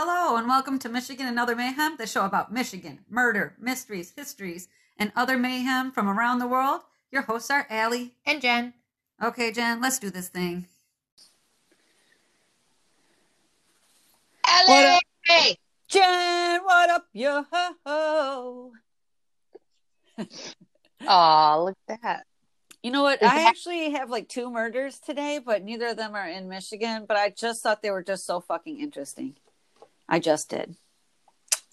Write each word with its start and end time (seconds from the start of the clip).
Hello, 0.00 0.36
and 0.36 0.46
welcome 0.46 0.78
to 0.78 0.88
Michigan 0.88 1.26
and 1.26 1.40
Other 1.40 1.56
Mayhem, 1.56 1.96
the 1.98 2.06
show 2.06 2.24
about 2.24 2.52
Michigan, 2.52 3.00
murder, 3.10 3.56
mysteries, 3.58 4.12
histories, 4.14 4.68
and 4.96 5.10
other 5.16 5.36
mayhem 5.36 5.90
from 5.90 6.08
around 6.08 6.38
the 6.38 6.46
world. 6.46 6.82
Your 7.10 7.22
hosts 7.22 7.50
are 7.50 7.66
Allie. 7.68 8.14
And 8.24 8.40
Jen. 8.40 8.74
Okay, 9.20 9.50
Jen, 9.50 9.80
let's 9.80 9.98
do 9.98 10.08
this 10.08 10.28
thing. 10.28 10.68
Allie! 14.46 14.84
up? 14.84 15.02
Hey! 15.24 15.56
Jen, 15.88 16.60
what 16.62 16.90
up, 16.90 17.06
yo 17.12 17.44
ho? 17.52 18.72
Aw, 21.08 21.56
look 21.56 21.76
at 21.88 22.02
that. 22.02 22.24
You 22.84 22.92
know 22.92 23.02
what? 23.02 23.20
Is 23.20 23.28
I 23.28 23.34
that- 23.34 23.48
actually 23.48 23.90
have 23.90 24.10
like 24.10 24.28
two 24.28 24.48
murders 24.48 25.00
today, 25.00 25.40
but 25.44 25.64
neither 25.64 25.88
of 25.88 25.96
them 25.96 26.14
are 26.14 26.28
in 26.28 26.48
Michigan. 26.48 27.04
But 27.08 27.16
I 27.16 27.30
just 27.30 27.64
thought 27.64 27.82
they 27.82 27.90
were 27.90 28.04
just 28.04 28.26
so 28.26 28.38
fucking 28.40 28.78
interesting. 28.78 29.34
I 30.08 30.18
just 30.18 30.50
did. 30.50 30.74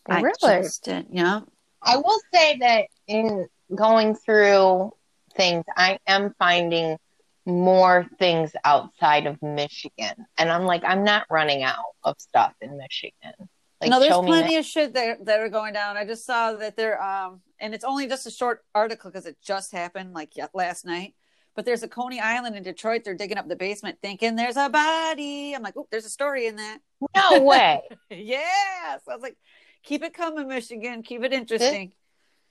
I 0.07 0.23
just 0.41 0.83
did. 0.83 1.07
Yeah. 1.09 1.41
I 1.81 1.97
will 1.97 2.19
say 2.33 2.57
that 2.59 2.85
in 3.07 3.47
going 3.73 4.15
through 4.15 4.91
things, 5.35 5.63
I 5.75 5.99
am 6.07 6.33
finding 6.37 6.97
more 7.45 8.07
things 8.17 8.51
outside 8.63 9.27
of 9.27 9.41
Michigan. 9.41 10.13
And 10.37 10.51
I'm 10.51 10.63
like, 10.63 10.83
I'm 10.83 11.03
not 11.03 11.25
running 11.29 11.63
out 11.63 11.83
of 12.03 12.15
stuff 12.19 12.53
in 12.61 12.77
Michigan. 12.77 13.33
Like, 13.81 13.89
no, 13.91 13.99
there's 13.99 14.11
show 14.11 14.21
me 14.21 14.29
plenty 14.29 14.55
of 14.57 14.65
shit 14.65 14.93
that 14.93 15.25
that 15.25 15.39
are 15.41 15.49
going 15.49 15.73
down. 15.73 15.97
I 15.97 16.05
just 16.05 16.25
saw 16.25 16.53
that 16.53 16.75
they're 16.77 17.01
um, 17.01 17.41
and 17.59 17.73
it's 17.73 17.83
only 17.83 18.07
just 18.07 18.25
a 18.25 18.31
short 18.31 18.63
article 18.73 19.11
because 19.11 19.25
it 19.25 19.37
just 19.43 19.71
happened 19.71 20.13
like 20.13 20.31
last 20.53 20.85
night. 20.85 21.13
But 21.55 21.65
there's 21.65 21.83
a 21.83 21.87
Coney 21.87 22.19
Island 22.19 22.55
in 22.55 22.63
Detroit. 22.63 23.03
They're 23.05 23.13
digging 23.15 23.37
up 23.37 23.47
the 23.47 23.55
basement, 23.55 23.99
thinking 24.01 24.35
there's 24.35 24.57
a 24.57 24.69
body. 24.69 25.53
I'm 25.55 25.63
like, 25.63 25.75
oh, 25.77 25.87
there's 25.89 26.05
a 26.05 26.09
story 26.09 26.47
in 26.47 26.57
that. 26.57 26.79
No 27.15 27.41
way. 27.43 27.81
yes. 28.09 29.01
I 29.07 29.13
was 29.13 29.21
like, 29.21 29.37
keep 29.83 30.03
it 30.03 30.13
coming, 30.13 30.47
Michigan. 30.47 31.01
Keep 31.03 31.23
it 31.23 31.33
interesting. 31.33 31.93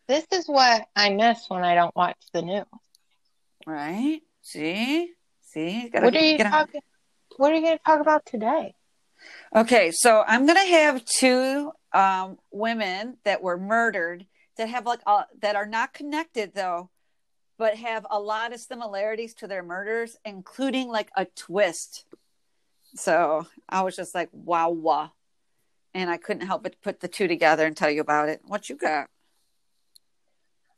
this 0.08 0.24
is 0.32 0.46
what 0.46 0.86
I 0.96 1.10
miss 1.10 1.44
when 1.48 1.64
I 1.64 1.74
don't 1.74 1.94
watch 1.94 2.16
the 2.32 2.42
news. 2.42 2.64
Right? 3.66 4.20
See? 4.42 5.10
See? 5.42 5.88
Gotta 5.90 6.06
What 6.06 6.16
are 6.16 6.20
you 6.20 6.36
get 6.38 6.46
on- 6.46 6.52
talking? 6.52 6.80
What 7.36 7.52
are 7.52 7.56
you 7.56 7.62
going 7.62 7.78
to 7.78 7.84
talk 7.84 8.00
about 8.00 8.24
today? 8.24 8.74
Okay, 9.54 9.90
so 9.92 10.22
I'm 10.26 10.46
gonna 10.46 10.66
have 10.66 11.02
two 11.04 11.72
um, 11.94 12.38
women 12.50 13.16
that 13.24 13.42
were 13.42 13.56
murdered 13.56 14.26
that 14.58 14.68
have 14.68 14.84
like 14.84 15.00
uh, 15.06 15.22
that 15.40 15.56
are 15.56 15.64
not 15.66 15.94
connected 15.94 16.54
though, 16.54 16.90
but 17.58 17.76
have 17.76 18.06
a 18.10 18.18
lot 18.20 18.52
of 18.52 18.60
similarities 18.60 19.34
to 19.34 19.46
their 19.46 19.62
murders, 19.62 20.16
including 20.24 20.88
like 20.88 21.10
a 21.16 21.24
twist. 21.24 22.04
So 22.96 23.46
I 23.68 23.82
was 23.82 23.96
just 23.96 24.14
like, 24.14 24.28
wow, 24.32 24.70
wow, 24.70 25.12
and 25.94 26.08
I 26.10 26.16
couldn't 26.16 26.46
help 26.46 26.62
but 26.62 26.80
put 26.82 27.00
the 27.00 27.08
two 27.08 27.28
together 27.28 27.66
and 27.66 27.76
tell 27.76 27.90
you 27.90 28.00
about 28.00 28.28
it. 28.28 28.40
What 28.44 28.68
you 28.68 28.76
got? 28.76 29.06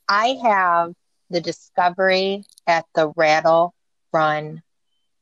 I 0.08 0.38
have 0.42 0.92
the 1.30 1.40
discovery 1.40 2.44
at 2.66 2.84
the 2.94 3.12
Rattle 3.16 3.74
Run 4.12 4.62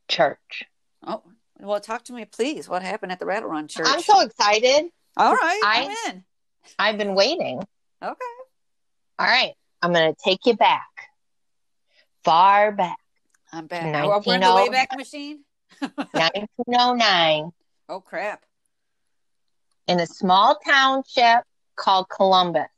Church. 0.08 0.64
Oh, 1.06 1.22
well, 1.58 1.80
talk 1.80 2.05
to 2.05 2.12
me, 2.12 2.24
please. 2.27 2.68
What 2.68 2.83
happened 2.83 3.12
at 3.12 3.18
the 3.18 3.27
Rattle 3.27 3.48
Run 3.48 3.68
Church? 3.68 3.86
I'm 3.89 4.00
so 4.02 4.20
excited. 4.20 4.91
All 5.16 5.33
right, 5.34 5.61
I- 5.64 5.96
I'm 6.06 6.12
in. 6.14 6.24
I've 6.78 6.98
been 6.98 7.14
waiting. 7.14 7.58
Okay. 8.02 8.24
All 9.18 9.27
right. 9.27 9.52
I'm 9.83 9.92
going 9.92 10.14
to 10.14 10.20
take 10.24 10.41
you 10.46 10.55
back. 10.56 10.86
Far 12.25 12.72
back. 12.72 12.98
I'm 13.53 13.64
oh- 13.64 13.69
back. 13.69 13.84
19 13.92 14.11
Oh, 14.11 14.33
in 14.33 14.41
the 14.41 14.47
Wayback 14.47 14.97
Machine. 14.97 15.44
1909 15.80 17.50
Oh 17.89 18.00
crap! 18.00 18.44
in 19.86 20.00
a 20.00 20.06
small 20.06 20.58
township 20.67 21.42
called 21.77 22.06
Columbus. 22.08 22.69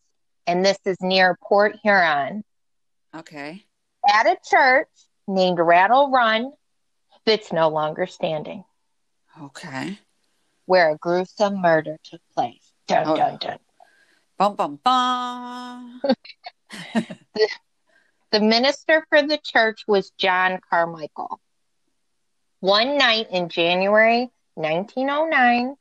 And 0.48 0.64
this 0.64 0.78
is 0.84 0.96
near 1.00 1.36
Port 1.42 1.76
Huron. 1.82 2.42
Okay. 3.14 3.64
At 4.12 4.26
a 4.26 4.36
church 4.48 4.88
named 5.28 5.58
Rattle 5.60 6.10
Run 6.10 6.52
that's 7.24 7.52
no 7.52 7.68
longer 7.68 8.06
standing, 8.06 8.64
Okay. 9.42 9.98
where 10.66 10.90
a 10.90 10.96
gruesome 10.96 11.60
murder 11.60 11.98
took 12.04 12.20
place. 12.34 12.72
Dun, 12.86 13.06
Oh. 13.08 13.16
dun, 13.16 13.36
dun. 13.40 13.58
Bum 14.38 14.54
bum 14.54 14.78
bum. 14.84 16.00
The 16.94 17.16
minister 18.32 19.04
for 19.08 19.22
the 19.22 19.38
church 19.42 19.84
was 19.86 20.10
John 20.18 20.60
Carmichael. 20.70 21.40
One 22.60 22.98
night 22.98 23.28
in 23.30 23.48
January 23.48 24.30
1909, 24.54 25.76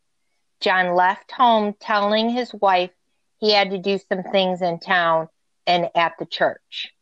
John 0.59 0.95
left 0.95 1.31
home 1.31 1.73
telling 1.79 2.29
his 2.29 2.53
wife 2.53 2.91
he 3.39 3.51
had 3.53 3.71
to 3.71 3.77
do 3.77 3.97
some 3.97 4.23
things 4.23 4.61
in 4.61 4.79
town 4.79 5.27
and 5.67 5.89
at 5.95 6.13
the 6.19 6.25
church. 6.25 6.93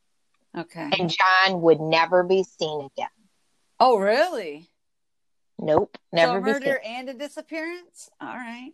Okay. 0.57 0.89
And 0.99 1.09
John 1.09 1.61
would 1.61 1.79
never 1.81 2.23
be 2.23 2.43
seen 2.43 2.89
again. 2.95 3.07
Oh, 3.79 3.97
really? 3.97 4.69
Nope, 5.59 5.97
never 6.11 6.39
so 6.39 6.41
murder 6.41 6.79
seen. 6.83 6.93
and 6.95 7.09
a 7.09 7.13
disappearance. 7.13 8.09
All 8.21 8.27
right. 8.35 8.71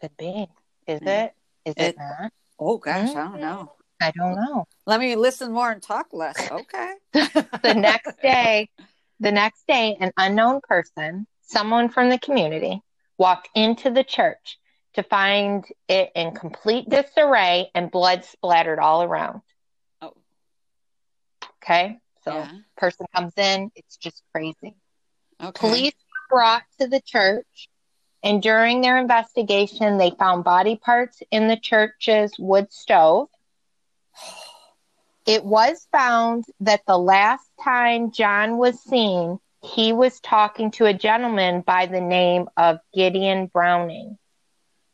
Could 0.00 0.16
be. 0.16 0.46
Is 0.86 1.00
Yeah. 1.02 1.24
it? 1.24 1.34
Is 1.64 1.74
It- 1.76 1.82
it 1.82 1.98
not? 1.98 2.32
Oh 2.58 2.78
gosh, 2.78 3.10
mm-hmm. 3.10 3.18
I 3.18 3.22
don't 3.22 3.40
know. 3.40 3.72
I 4.02 4.10
don't 4.10 4.34
know. 4.34 4.66
Let 4.86 5.00
me 5.00 5.16
listen 5.16 5.52
more 5.52 5.70
and 5.70 5.82
talk 5.82 6.08
less. 6.12 6.38
Okay. 6.50 6.94
the 7.12 7.74
next 7.74 8.20
day, 8.20 8.68
the 9.20 9.32
next 9.32 9.66
day, 9.66 9.96
an 10.00 10.12
unknown 10.16 10.60
person, 10.62 11.26
someone 11.42 11.88
from 11.88 12.10
the 12.10 12.18
community, 12.18 12.80
walked 13.18 13.48
into 13.54 13.90
the 13.90 14.04
church 14.04 14.58
to 14.94 15.02
find 15.02 15.64
it 15.88 16.10
in 16.14 16.34
complete 16.34 16.88
disarray 16.88 17.70
and 17.74 17.90
blood 17.90 18.24
splattered 18.24 18.78
all 18.78 19.02
around. 19.02 19.40
Oh. 20.00 20.12
Okay. 21.62 21.98
So 22.24 22.34
Yeah. 22.34 22.50
person 22.76 23.06
comes 23.14 23.32
in, 23.36 23.70
it's 23.76 23.96
just 23.96 24.22
crazy. 24.34 24.76
Okay. 25.42 25.58
Police 25.58 25.94
were 25.94 26.36
brought 26.36 26.64
to 26.80 26.88
the 26.88 27.00
church 27.00 27.68
and 28.22 28.42
during 28.42 28.80
their 28.80 28.98
investigation 28.98 29.98
they 29.98 30.10
found 30.10 30.44
body 30.44 30.76
parts 30.76 31.22
in 31.30 31.48
the 31.48 31.56
church's 31.56 32.32
wood 32.38 32.72
stove. 32.72 33.28
It 35.26 35.44
was 35.44 35.86
found 35.92 36.44
that 36.60 36.82
the 36.86 36.98
last 36.98 37.48
time 37.62 38.10
John 38.10 38.58
was 38.58 38.80
seen, 38.80 39.38
he 39.62 39.92
was 39.92 40.18
talking 40.20 40.72
to 40.72 40.86
a 40.86 40.92
gentleman 40.92 41.60
by 41.60 41.86
the 41.86 42.00
name 42.00 42.48
of 42.56 42.78
Gideon 42.92 43.46
Browning. 43.46 44.18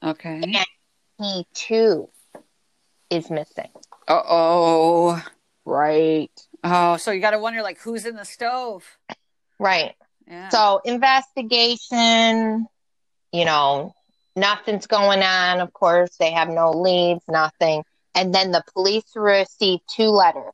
Okay. 0.02 0.42
He 1.18 1.46
too 1.54 2.08
is 3.10 3.30
missing. 3.30 3.70
Uh 4.06 4.22
oh. 4.28 5.24
Right. 5.64 6.30
Oh, 6.62 6.96
so 6.96 7.10
you 7.10 7.20
got 7.20 7.30
to 7.32 7.38
wonder 7.38 7.62
like 7.62 7.80
who's 7.80 8.06
in 8.06 8.16
the 8.16 8.24
stove? 8.24 8.84
Right. 9.58 9.94
Yeah. 10.26 10.48
So 10.50 10.80
investigation, 10.84 12.66
you 13.32 13.44
know, 13.44 13.94
nothing's 14.36 14.86
going 14.86 15.22
on. 15.22 15.60
Of 15.60 15.72
course, 15.72 16.16
they 16.18 16.32
have 16.32 16.48
no 16.48 16.70
leads, 16.70 17.22
nothing. 17.28 17.82
And 18.18 18.34
then 18.34 18.50
the 18.50 18.64
police 18.74 19.04
received 19.14 19.82
two 19.88 20.08
letters. 20.08 20.52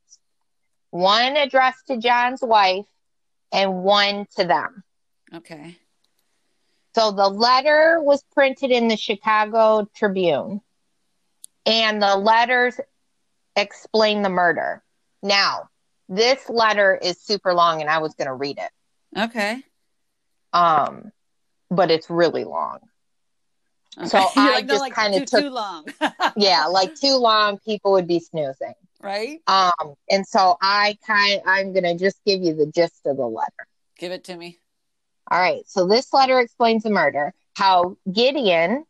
One 0.91 1.36
addressed 1.36 1.86
to 1.88 1.97
John's 1.97 2.42
wife 2.42 2.84
and 3.52 3.82
one 3.82 4.26
to 4.36 4.44
them. 4.44 4.84
okay. 5.34 5.76
So 6.94 7.10
the 7.10 7.28
letter 7.28 8.00
was 8.00 8.22
printed 8.34 8.70
in 8.70 8.86
the 8.88 8.97
Chicago 8.97 9.88
Tribune, 9.97 10.60
and 11.66 12.00
the 12.00 12.14
letters 12.16 12.78
explain 13.56 14.22
the 14.22 14.28
murder. 14.28 14.80
Now, 15.22 15.70
this 16.08 16.48
letter 16.48 16.94
is 16.94 17.19
super 17.20 17.53
long, 17.53 17.80
and 17.80 17.91
I 17.91 17.98
was 17.98 18.14
going 18.14 18.28
to 18.28 18.34
read 18.34 18.58
it, 18.58 19.20
Okay. 19.20 19.60
um, 20.53 21.10
but 21.69 21.91
it's 21.91 22.08
really 22.10 22.44
long. 22.44 22.78
So 24.06 24.18
Okay. 24.26 24.30
I 24.36 24.50
like, 24.54 24.66
just 24.66 24.80
like, 24.80 24.94
kinda 24.94 25.24
took- 25.26 25.41
too 25.41 25.50
long. 25.50 25.86
Yeah, 26.36 26.66
like 26.66 26.94
too 26.94 27.14
long, 27.16 27.58
people 27.58 27.92
would 27.92 28.06
be 28.08 28.20
snoozing. 28.20 28.74
right? 29.00 29.41
Um, 29.46 29.94
and 30.10 30.26
so 30.26 30.56
I 30.60 30.98
kind, 31.06 31.41
I'm 31.46 31.72
going 31.72 31.84
to 31.84 31.96
just 31.96 32.18
give 32.26 32.42
you 32.42 32.54
the 32.54 32.66
gist 32.66 33.06
of 33.06 33.16
the 33.16 33.26
letter. 33.26 33.66
Give 33.98 34.10
it 34.12 34.24
to 34.24 34.36
me. 34.36 34.58
All 35.30 35.38
right. 35.38 35.62
So 35.68 35.86
this 35.86 36.12
letter 36.12 36.41
explains 36.41 36.82
the 36.82 36.91
murder, 36.91 37.32
how 37.54 37.96
Gideon 38.10 38.84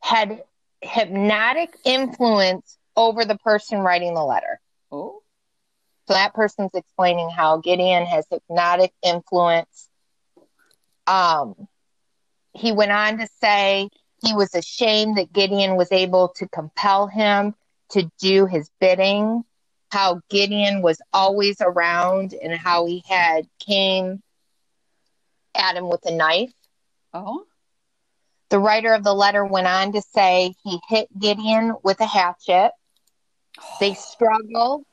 had 0.00 0.42
hypnotic 0.80 1.76
influence 1.84 2.76
over 2.96 3.24
the 3.24 3.38
person 3.38 3.78
writing 3.80 4.14
the 4.14 4.24
letter. 4.24 4.60
Oh. 4.90 5.22
So 6.08 6.14
that 6.14 6.34
person's 6.34 6.72
explaining 6.74 7.30
how 7.30 7.58
Gideon 7.58 8.04
has 8.04 8.26
hypnotic 8.30 8.92
influence. 9.02 9.88
Um, 11.06 11.68
he 12.54 12.72
went 12.72 12.92
on 12.92 13.18
to 13.18 13.28
say 13.40 13.88
he 14.24 14.34
was 14.34 14.54
ashamed 14.54 15.16
that 15.16 15.32
Gideon 15.32 15.76
was 15.76 15.90
able 15.90 16.28
to 16.36 16.48
compel 16.48 17.06
him 17.06 17.54
to 17.90 18.10
do 18.20 18.46
his 18.46 18.70
bidding, 18.80 19.44
how 19.90 20.20
Gideon 20.30 20.82
was 20.82 21.00
always 21.12 21.56
around 21.60 22.34
and 22.34 22.52
how 22.52 22.86
he 22.86 23.02
had 23.08 23.46
came 23.58 24.22
at 25.54 25.76
him 25.76 25.88
with 25.88 26.04
a 26.06 26.14
knife. 26.14 26.52
Oh. 27.12 27.44
The 28.48 28.58
writer 28.58 28.92
of 28.94 29.04
the 29.04 29.14
letter 29.14 29.44
went 29.44 29.66
on 29.66 29.92
to 29.92 30.02
say 30.02 30.54
he 30.62 30.78
hit 30.88 31.08
Gideon 31.18 31.74
with 31.82 32.00
a 32.00 32.06
hatchet. 32.06 32.72
They 33.80 33.90
oh. 33.90 33.94
struggled, 33.94 34.84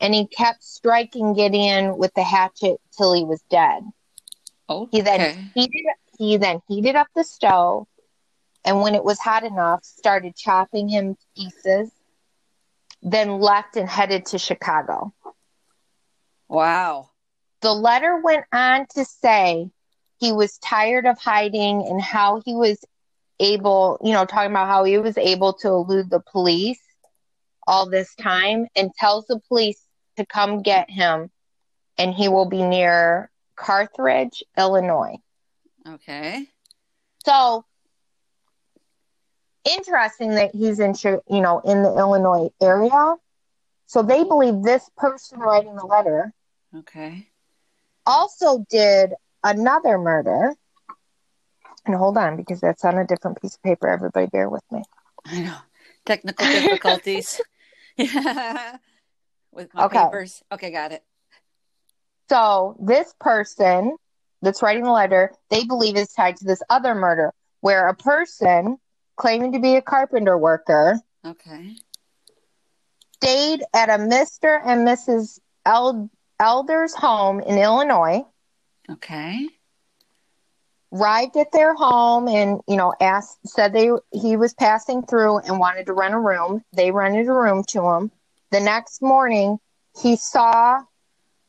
and 0.00 0.14
he 0.14 0.26
kept 0.26 0.62
striking 0.62 1.34
Gideon 1.34 1.98
with 1.98 2.14
the 2.14 2.22
hatchet 2.22 2.78
till 2.96 3.14
he 3.14 3.24
was 3.24 3.42
dead. 3.50 3.82
Oh, 4.68 4.88
He 4.90 5.00
then 5.00 5.20
okay. 5.20 5.50
heated 5.54 5.84
he 6.18 6.36
then 6.36 6.60
heated 6.68 6.96
up 6.96 7.08
the 7.14 7.24
stove, 7.24 7.86
and 8.64 8.80
when 8.80 8.94
it 8.94 9.04
was 9.04 9.18
hot 9.18 9.44
enough, 9.44 9.84
started 9.84 10.36
chopping 10.36 10.88
him 10.88 11.14
to 11.14 11.26
pieces. 11.36 11.90
Then 13.02 13.38
left 13.38 13.76
and 13.76 13.88
headed 13.88 14.26
to 14.26 14.38
Chicago. 14.38 15.12
Wow. 16.48 17.10
The 17.60 17.72
letter 17.72 18.20
went 18.22 18.46
on 18.52 18.86
to 18.94 19.04
say 19.04 19.70
he 20.18 20.32
was 20.32 20.58
tired 20.58 21.06
of 21.06 21.18
hiding 21.18 21.86
and 21.86 22.00
how 22.00 22.42
he 22.44 22.54
was 22.54 22.84
able, 23.38 23.98
you 24.02 24.12
know, 24.12 24.24
talking 24.24 24.50
about 24.50 24.68
how 24.68 24.84
he 24.84 24.98
was 24.98 25.18
able 25.18 25.52
to 25.54 25.68
elude 25.68 26.10
the 26.10 26.20
police 26.20 26.80
all 27.66 27.88
this 27.88 28.14
time 28.14 28.66
and 28.74 28.94
tells 28.94 29.26
the 29.26 29.40
police 29.48 29.80
to 30.16 30.24
come 30.24 30.62
get 30.62 30.90
him 30.90 31.30
and 31.98 32.14
he 32.14 32.28
will 32.28 32.46
be 32.46 32.62
near 32.62 33.30
Carthage, 33.56 34.42
Illinois. 34.56 35.16
Okay. 35.86 36.48
So 37.24 37.64
interesting 39.64 40.30
that 40.34 40.54
he's 40.54 40.78
in, 40.80 40.94
you 41.28 41.40
know, 41.40 41.60
in 41.60 41.82
the 41.82 41.94
Illinois 41.96 42.50
area. 42.62 43.16
So 43.86 44.02
they 44.02 44.24
believe 44.24 44.62
this 44.62 44.88
person 44.96 45.38
writing 45.38 45.76
the 45.76 45.86
letter 45.86 46.32
Okay. 46.74 47.28
also 48.06 48.64
did 48.70 49.14
another 49.42 49.98
murder. 49.98 50.54
And 51.84 51.94
hold 51.96 52.16
on, 52.18 52.36
because 52.36 52.60
that's 52.60 52.84
on 52.84 52.98
a 52.98 53.06
different 53.06 53.40
piece 53.40 53.54
of 53.54 53.62
paper. 53.62 53.88
Everybody, 53.88 54.26
bear 54.26 54.48
with 54.48 54.64
me. 54.70 54.82
I 55.24 55.40
know. 55.42 55.56
Technical 56.04 56.46
difficulties. 56.46 57.40
yeah. 57.96 58.76
With 59.52 59.72
my 59.74 59.84
Okay. 59.84 60.04
papers. 60.04 60.42
Okay, 60.52 60.70
got 60.70 60.92
it. 60.92 61.02
So 62.28 62.76
this 62.80 63.14
person 63.20 63.96
that's 64.46 64.62
writing 64.62 64.84
the 64.84 64.90
letter, 64.92 65.32
they 65.50 65.64
believe 65.64 65.96
is 65.96 66.12
tied 66.12 66.36
to 66.36 66.44
this 66.44 66.62
other 66.70 66.94
murder, 66.94 67.32
where 67.60 67.88
a 67.88 67.94
person 67.94 68.78
claiming 69.16 69.52
to 69.52 69.58
be 69.58 69.74
a 69.76 69.82
carpenter 69.82 70.38
worker 70.38 71.00
Okay. 71.26 71.74
stayed 73.16 73.64
at 73.74 73.88
a 73.88 73.94
Mr. 73.94 74.60
and 74.64 74.86
Mrs. 74.86 75.40
El- 75.66 76.08
Elder's 76.38 76.94
home 76.94 77.40
in 77.40 77.58
Illinois, 77.58 78.24
Okay. 78.88 79.48
arrived 80.92 81.36
at 81.36 81.50
their 81.50 81.74
home 81.74 82.28
and, 82.28 82.60
you 82.68 82.76
know, 82.76 82.94
asked, 83.00 83.38
said 83.48 83.72
they, 83.72 83.90
he 84.12 84.36
was 84.36 84.54
passing 84.54 85.02
through 85.02 85.38
and 85.40 85.58
wanted 85.58 85.86
to 85.86 85.92
rent 85.92 86.14
a 86.14 86.18
room. 86.18 86.62
They 86.72 86.92
rented 86.92 87.26
a 87.26 87.32
room 87.32 87.64
to 87.68 87.82
him. 87.88 88.12
The 88.52 88.60
next 88.60 89.02
morning, 89.02 89.58
he 90.00 90.14
saw 90.16 90.82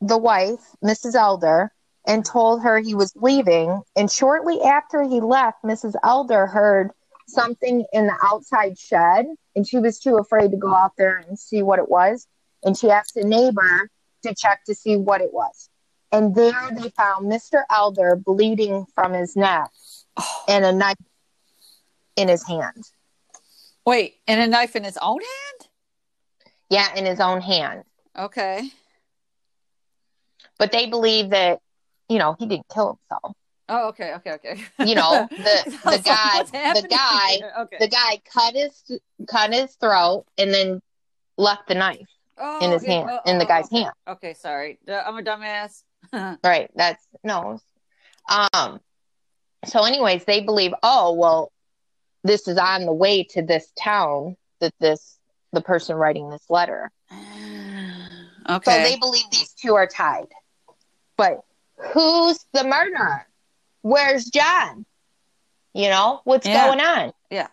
the 0.02 0.18
wife, 0.18 0.76
Mrs. 0.84 1.14
Elder, 1.16 1.72
and 2.08 2.26
told 2.26 2.64
her 2.64 2.80
he 2.80 2.96
was 2.96 3.14
leaving. 3.16 3.82
And 3.96 4.10
shortly 4.12 4.62
after 4.62 5.04
he 5.04 5.20
left, 5.22 5.62
Mrs. 5.64 5.94
Elder 6.04 6.48
heard 6.48 6.90
something 7.28 7.86
in 7.92 8.08
the 8.08 8.16
outside 8.24 8.80
shed, 8.80 9.26
and 9.56 9.68
she 9.68 9.78
was 9.78 10.00
too 10.00 10.16
afraid 10.18 10.52
to 10.52 10.58
go 10.58 10.74
out 10.74 10.94
there 10.98 11.18
and 11.28 11.38
see 11.38 11.62
what 11.62 11.78
it 11.80 11.90
was. 11.90 12.26
And 12.64 12.78
she 12.78 12.90
asked 12.90 13.18
a 13.18 13.28
neighbor 13.28 13.90
to 14.24 14.34
check 14.34 14.64
to 14.66 14.74
see 14.74 14.96
what 14.96 15.22
it 15.22 15.34
was. 15.34 15.70
And 16.12 16.34
there 16.34 16.70
they 16.72 16.90
found 16.92 17.30
Mr. 17.32 17.64
Elder 17.70 18.16
bleeding 18.16 18.86
from 18.96 19.14
his 19.14 19.36
neck 19.36 19.70
Oh, 20.20 20.44
and 20.48 20.64
a 20.66 20.72
knife 20.72 20.96
in 22.16 22.30
his 22.30 22.48
hand. 22.48 22.86
wait, 23.86 24.16
and 24.28 24.40
a 24.42 24.48
knife 24.48 24.76
in 24.76 24.84
his 24.86 24.98
own 25.02 25.20
hand? 25.20 25.70
Yeah, 26.70 26.96
in 26.96 27.06
his 27.06 27.20
own 27.20 27.42
hand. 27.42 27.84
Okay. 28.18 28.72
But 30.58 30.72
they 30.72 30.88
believe 30.88 31.30
that, 31.32 31.60
you 32.10 32.20
know, 32.20 32.36
he 32.38 32.46
didn't 32.46 32.68
kill 32.74 33.00
himself. 33.10 33.36
Oh, 33.70 33.90
okay, 33.90 34.14
okay, 34.16 34.32
okay. 34.34 34.64
You 34.80 34.96
know, 34.96 35.28
the 35.32 35.64
the 35.66 35.80
like, 35.86 36.04
guy 36.04 36.44
the 36.74 36.88
guy? 36.88 37.62
Okay. 37.62 37.78
the 37.80 37.88
guy 37.88 38.22
cut 38.34 38.56
his 38.56 39.00
cut 39.28 39.54
his 39.54 39.76
throat 39.76 40.26
and 40.38 40.54
then 40.54 40.82
left 41.38 41.68
the 41.68 41.76
knife 41.76 42.08
oh, 42.38 42.64
in 42.64 42.72
his 42.72 42.84
yeah, 42.84 42.92
hand 42.92 43.10
oh, 43.12 43.30
in 43.30 43.38
the 43.38 43.46
oh, 43.46 43.48
guy's 43.48 43.66
okay. 43.66 43.82
hand. 43.82 43.94
Okay, 44.08 44.34
sorry. 44.34 44.80
I'm 44.88 45.18
a 45.18 45.22
dumbass. 45.22 45.84
Right. 46.44 46.70
That's 46.76 47.06
no. 47.24 47.60
Um 48.30 48.80
so 49.66 49.84
anyways, 49.84 50.24
they 50.24 50.42
believe, 50.42 50.74
oh 50.84 51.14
well, 51.14 51.52
this 52.24 52.48
is 52.48 52.58
on 52.58 52.86
the 52.86 52.94
way 52.94 53.24
to 53.32 53.42
this 53.42 53.72
town 53.78 54.38
that 54.62 54.74
this 54.80 55.20
the 55.52 55.62
person 55.62 55.98
writing 55.98 56.30
this 56.30 56.46
letter. 56.50 56.92
Okay. 58.50 58.72
So 58.72 58.90
they 58.90 58.98
believe 58.98 59.26
these 59.30 59.52
two 59.52 59.76
are 59.76 59.88
tied. 59.88 60.28
But 61.18 61.42
who's 61.78 62.40
the 62.54 62.64
murderer? 62.64 63.26
Where's 63.82 64.26
John? 64.26 64.86
You 65.74 65.90
know, 65.90 66.22
what's 66.24 66.46
Yeah. 66.48 66.66
going 66.68 66.80
on? 66.82 67.14
Yeah. 67.30 67.48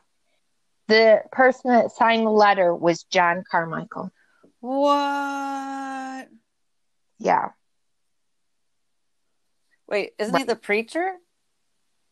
The 0.89 1.23
person 1.33 1.71
that 1.73 1.91
signed 1.93 2.27
the 2.27 2.31
letter 2.31 2.75
was 2.75 3.05
John 3.05 3.45
Carmichael. 3.51 4.11
what? 4.61 6.29
Yeah. 7.19 7.51
Wait, 9.87 10.15
isn't 10.19 10.35
he 10.37 10.45
the 10.45 10.57
preacher? 10.57 11.17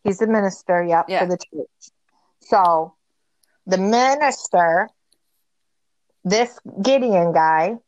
He's 0.04 0.18
the 0.18 0.26
minister, 0.26 0.82
yep, 0.82 1.06
Yeah. 1.08 1.20
for 1.20 1.26
the 1.26 1.38
church. 1.38 1.90
So 2.40 2.94
the 3.66 3.78
minister, 3.78 4.88
this 6.24 6.58
Gideon 6.82 7.32
guy, 7.32 7.78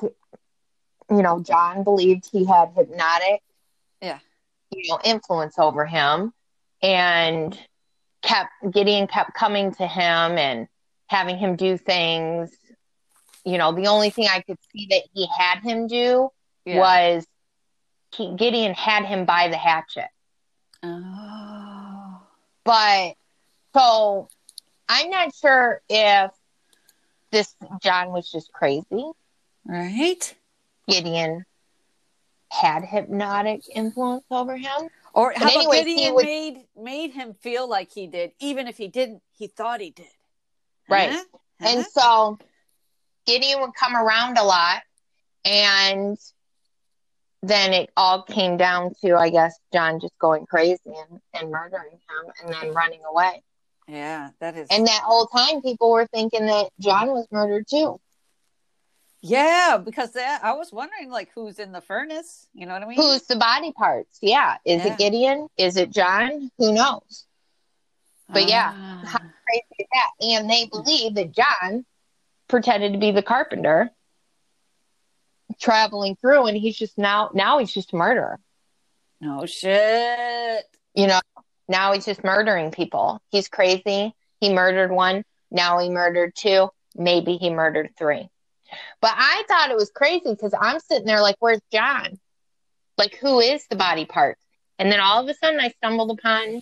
he- 0.00 0.08
you 1.10 1.22
know, 1.22 1.40
John 1.40 1.84
believed 1.84 2.28
he 2.30 2.44
had 2.44 2.70
hypnotic, 2.76 3.42
Yeah. 4.00 4.18
you 4.70 4.88
know, 4.90 4.98
influence 5.04 5.58
over 5.58 5.86
him, 5.86 6.32
and 6.82 7.58
kept 8.22 8.50
Gideon 8.70 9.06
kept 9.06 9.34
coming 9.34 9.72
to 9.74 9.86
him 9.86 10.38
and 10.38 10.68
having 11.08 11.38
him 11.38 11.56
do 11.56 11.76
things. 11.76 12.50
You 13.44 13.58
know, 13.58 13.72
the 13.72 13.86
only 13.86 14.10
thing 14.10 14.26
I 14.28 14.40
could 14.40 14.58
see 14.72 14.88
that 14.90 15.02
he 15.14 15.28
had 15.38 15.60
him 15.60 15.86
do 15.86 16.30
Yeah. 16.64 16.78
was 16.80 17.26
he, 18.12 18.34
Gideon 18.34 18.74
had 18.74 19.04
him 19.04 19.24
by 19.24 19.48
the 19.48 19.56
hatchet. 19.56 20.08
Oh. 20.82 22.20
But 22.64 23.14
so 23.74 24.28
I'm 24.88 25.10
not 25.10 25.34
sure 25.34 25.80
if 25.88 26.32
this 27.30 27.54
John 27.82 28.10
was 28.10 28.30
just 28.30 28.52
crazy. 28.52 29.10
Right? 29.64 30.34
Gideon 30.88 31.44
had 32.50 32.84
hypnotic 32.84 33.62
influence 33.74 34.24
over 34.30 34.56
him. 34.56 34.88
Or 35.12 35.32
how 35.34 35.44
about 35.44 35.56
anyways, 35.56 35.84
he 35.86 35.94
Gideon 35.96 36.14
was- 36.14 36.24
made 36.24 36.66
made 36.76 37.10
him 37.12 37.34
feel 37.34 37.68
like 37.68 37.90
he 37.92 38.06
did, 38.06 38.32
even 38.38 38.68
if 38.68 38.76
he 38.76 38.88
didn't, 38.88 39.22
he 39.32 39.46
thought 39.46 39.80
he 39.80 39.90
did. 39.90 40.06
Right. 40.88 41.10
Huh? 41.12 41.24
And 41.60 41.86
so 41.86 42.38
Gideon 43.26 43.60
would 43.62 43.74
come 43.74 43.96
around 43.96 44.38
a 44.38 44.44
lot 44.44 44.82
and 45.44 46.18
then 47.42 47.72
it 47.72 47.90
all 47.96 48.22
came 48.22 48.56
down 48.56 48.92
to, 49.02 49.16
I 49.16 49.30
guess, 49.30 49.58
John 49.72 50.00
just 50.00 50.16
going 50.18 50.46
crazy 50.46 50.80
and, 50.86 51.20
and 51.34 51.50
murdering 51.50 51.92
him 51.92 52.32
and 52.42 52.54
then 52.54 52.74
running 52.74 53.00
away. 53.08 53.42
yeah, 53.88 54.30
that 54.40 54.56
is. 54.56 54.68
And 54.70 54.86
that 54.86 55.02
whole 55.04 55.26
time 55.26 55.62
people 55.62 55.90
were 55.92 56.06
thinking 56.06 56.46
that 56.46 56.70
John 56.80 57.08
was 57.08 57.26
murdered 57.30 57.66
too. 57.68 58.00
Yeah, 59.28 59.78
because 59.82 60.12
that 60.12 60.40
I 60.44 60.52
was 60.52 60.72
wondering, 60.72 61.10
like, 61.10 61.30
who's 61.34 61.58
in 61.58 61.72
the 61.72 61.80
furnace? 61.80 62.46
You 62.54 62.66
know 62.66 62.74
what 62.74 62.82
I 62.82 62.86
mean? 62.86 62.96
Who's 62.98 63.22
the 63.22 63.36
body 63.36 63.72
parts? 63.72 64.18
Yeah. 64.22 64.56
Is 64.64 64.84
Yeah. 64.84 64.92
it 64.92 64.98
Gideon? 64.98 65.48
Is 65.56 65.76
it 65.76 65.90
John? 65.90 66.50
Who 66.58 66.72
knows? 66.72 67.24
But 68.28 68.48
yeah, 68.48 68.72
Ah. 68.74 69.02
how 69.06 69.18
crazy 69.18 69.64
is 69.78 69.86
that? 69.92 70.10
And 70.20 70.50
they 70.50 70.66
believe 70.66 71.14
that 71.14 71.32
John 71.32 71.84
pretended 72.48 72.92
to 72.92 72.98
be 72.98 73.10
the 73.12 73.22
carpenter 73.22 73.90
traveling 75.58 76.16
through 76.16 76.46
and 76.46 76.56
he's 76.56 76.76
just 76.76 76.98
now 76.98 77.30
now 77.32 77.58
he's 77.58 77.72
just 77.72 77.92
a 77.92 77.96
murderer. 77.96 78.38
no 79.20 79.46
shit. 79.46 80.64
You 80.94 81.06
know, 81.06 81.20
now 81.68 81.92
he's 81.92 82.04
just 82.04 82.22
murdering 82.24 82.70
people. 82.70 83.20
He's 83.30 83.48
crazy. 83.48 84.14
He 84.40 84.52
murdered 84.52 84.90
one. 84.92 85.24
Now 85.50 85.78
he 85.78 85.88
murdered 85.88 86.34
two. 86.34 86.68
Maybe 86.94 87.36
he 87.36 87.48
murdered 87.50 87.90
three. 87.98 88.28
But 89.00 89.14
I 89.16 89.44
thought 89.48 89.70
it 89.70 89.76
was 89.76 89.90
crazy 89.90 90.30
because 90.30 90.54
I'm 90.58 90.80
sitting 90.80 91.06
there 91.06 91.20
like, 91.20 91.36
where's 91.38 91.60
John? 91.72 92.18
Like, 92.98 93.16
who 93.16 93.40
is 93.40 93.66
the 93.68 93.76
body 93.76 94.04
part? 94.06 94.38
And 94.78 94.90
then 94.90 95.00
all 95.00 95.22
of 95.22 95.28
a 95.28 95.34
sudden 95.34 95.60
I 95.60 95.68
stumbled 95.68 96.10
upon 96.10 96.60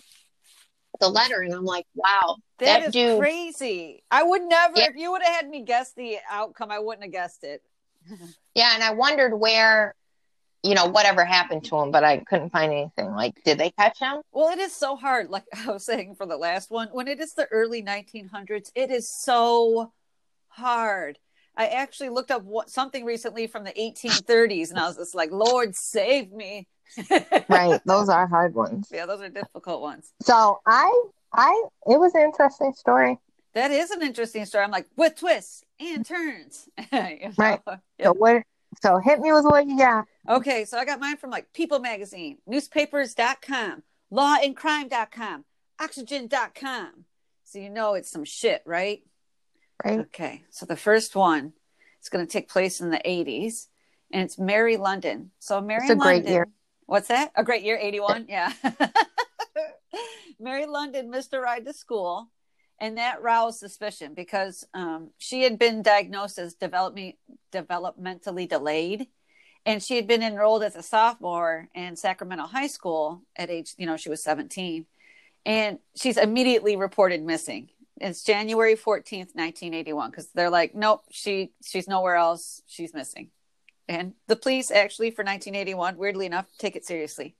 the 0.99 1.09
letter 1.09 1.41
and 1.41 1.53
I'm 1.53 1.65
like, 1.65 1.85
wow, 1.95 2.37
that 2.59 2.65
that 2.65 2.83
is 2.87 2.93
dude- 2.93 3.19
crazy. 3.19 4.03
I 4.09 4.23
would 4.23 4.43
never. 4.43 4.77
Yeah. 4.77 4.87
If 4.89 4.95
you 4.95 5.11
would 5.11 5.21
have 5.23 5.35
had 5.35 5.49
me 5.49 5.63
guess 5.63 5.93
the 5.93 6.17
outcome, 6.29 6.71
I 6.71 6.79
wouldn't 6.79 7.03
have 7.03 7.11
guessed 7.11 7.43
it. 7.43 7.61
Yeah, 8.53 8.71
and 8.73 8.81
I 8.81 8.91
wondered 8.93 9.35
where, 9.35 9.93
you 10.63 10.75
know, 10.75 10.85
whatever 10.85 11.25
happened 11.25 11.65
to 11.65 11.75
him, 11.75 11.91
but 11.91 12.05
I 12.05 12.19
couldn't 12.19 12.51
find 12.51 12.71
anything. 12.71 13.11
Like, 13.13 13.33
did 13.43 13.57
they 13.57 13.71
catch 13.71 13.99
him? 13.99 14.21
Well, 14.31 14.47
it 14.53 14.59
is 14.59 14.71
so 14.73 14.95
hard. 14.95 15.29
Like 15.29 15.43
I 15.67 15.71
was 15.71 15.83
saying 15.83 16.15
for 16.15 16.25
the 16.25 16.37
last 16.37 16.71
one, 16.71 16.87
when 16.93 17.09
it 17.09 17.19
is 17.19 17.33
the 17.33 17.47
early 17.47 17.83
1900s, 17.83 18.71
it 18.73 18.91
is 18.91 19.09
so 19.09 19.91
hard. 20.47 21.19
I 21.57 21.67
actually 21.67 22.09
looked 22.09 22.31
up 22.31 22.43
what, 22.43 22.69
something 22.69 23.05
recently 23.05 23.47
from 23.47 23.63
the 23.63 23.71
1830s, 23.71 24.69
and 24.69 24.79
I 24.79 24.87
was 24.87 24.97
just 24.97 25.15
like, 25.15 25.31
"Lord, 25.31 25.75
save 25.75 26.31
me!" 26.31 26.67
right, 27.49 27.79
those 27.85 28.09
are 28.09 28.27
hard 28.27 28.55
ones. 28.55 28.89
Yeah, 28.91 29.05
those 29.05 29.21
are 29.21 29.29
difficult 29.29 29.81
ones. 29.81 30.11
So 30.21 30.59
I, 30.65 31.03
I, 31.33 31.63
it 31.87 31.99
was 31.99 32.13
an 32.15 32.21
interesting 32.21 32.73
story. 32.73 33.17
That 33.53 33.71
is 33.71 33.91
an 33.91 34.01
interesting 34.01 34.45
story. 34.45 34.65
I'm 34.65 34.71
like, 34.71 34.87
with 34.97 35.15
twists 35.15 35.63
and 35.79 36.05
turns. 36.05 36.67
you 36.91 36.99
know? 36.99 37.31
Right. 37.37 37.61
Yep. 37.65 37.79
So 38.03 38.13
what? 38.13 38.43
So 38.81 38.97
hit 38.97 39.19
me 39.19 39.31
with 39.31 39.45
what 39.45 39.65
you 39.67 39.77
got. 39.77 40.05
Okay, 40.27 40.65
so 40.65 40.77
I 40.77 40.85
got 40.85 40.99
mine 40.99 41.17
from 41.17 41.29
like 41.29 41.53
People 41.53 41.79
Magazine, 41.79 42.39
newspapers.com, 42.45 43.83
lawandcrime.com, 44.11 45.45
oxygen.com. 45.79 47.05
So 47.45 47.59
you 47.59 47.69
know 47.69 47.93
it's 47.93 48.11
some 48.11 48.25
shit, 48.25 48.61
right? 48.65 49.01
Right. 49.83 49.99
Okay, 49.99 50.43
so 50.49 50.65
the 50.65 50.75
first 50.75 51.15
one 51.15 51.53
is 52.01 52.09
going 52.09 52.25
to 52.25 52.31
take 52.31 52.49
place 52.49 52.81
in 52.81 52.89
the 52.89 53.01
80s, 53.05 53.67
and 54.11 54.23
it's 54.23 54.39
Mary 54.39 54.77
London. 54.77 55.31
So 55.39 55.61
Mary 55.61 55.81
It's 55.83 55.91
a 55.91 55.95
great 55.95 56.17
London, 56.17 56.33
year. 56.33 56.47
What's 56.85 57.07
that? 57.09 57.31
A 57.35 57.43
great 57.43 57.63
year, 57.63 57.77
81? 57.77 58.27
Yeah. 58.29 58.53
Mary 60.39 60.65
London 60.65 61.09
missed 61.09 61.33
a 61.33 61.39
ride 61.39 61.65
to 61.65 61.73
school, 61.73 62.29
and 62.79 62.97
that 62.97 63.21
roused 63.21 63.59
suspicion 63.59 64.13
because 64.13 64.65
um, 64.73 65.11
she 65.17 65.43
had 65.43 65.57
been 65.57 65.81
diagnosed 65.81 66.37
as 66.37 66.53
development, 66.55 67.15
developmentally 67.51 68.47
delayed. 68.47 69.07
And 69.67 69.81
she 69.81 69.95
had 69.95 70.05
been 70.05 70.21
enrolled 70.21 70.61
as 70.61 70.75
a 70.75 70.83
sophomore 70.83 71.69
in 71.73 71.95
Sacramento 71.95 72.45
High 72.45 72.67
School 72.67 73.23
at 73.35 73.49
age, 73.49 73.73
you 73.77 73.87
know, 73.87 73.97
she 73.97 74.09
was 74.09 74.21
17. 74.23 74.85
And 75.43 75.79
she's 75.95 76.17
immediately 76.17 76.75
reported 76.75 77.23
missing. 77.23 77.69
It's 77.97 78.23
January 78.23 78.75
14th, 78.75 79.35
1981, 79.35 80.11
because 80.11 80.27
they're 80.33 80.49
like, 80.49 80.75
nope, 80.75 81.03
she 81.11 81.53
she's 81.63 81.87
nowhere 81.87 82.15
else. 82.15 82.61
She's 82.67 82.93
missing. 82.93 83.29
And 83.87 84.13
the 84.27 84.35
police 84.35 84.71
actually, 84.71 85.11
for 85.11 85.23
1981, 85.23 85.97
weirdly 85.97 86.25
enough, 86.25 86.47
take 86.57 86.75
it 86.75 86.85
seriously. 86.85 87.35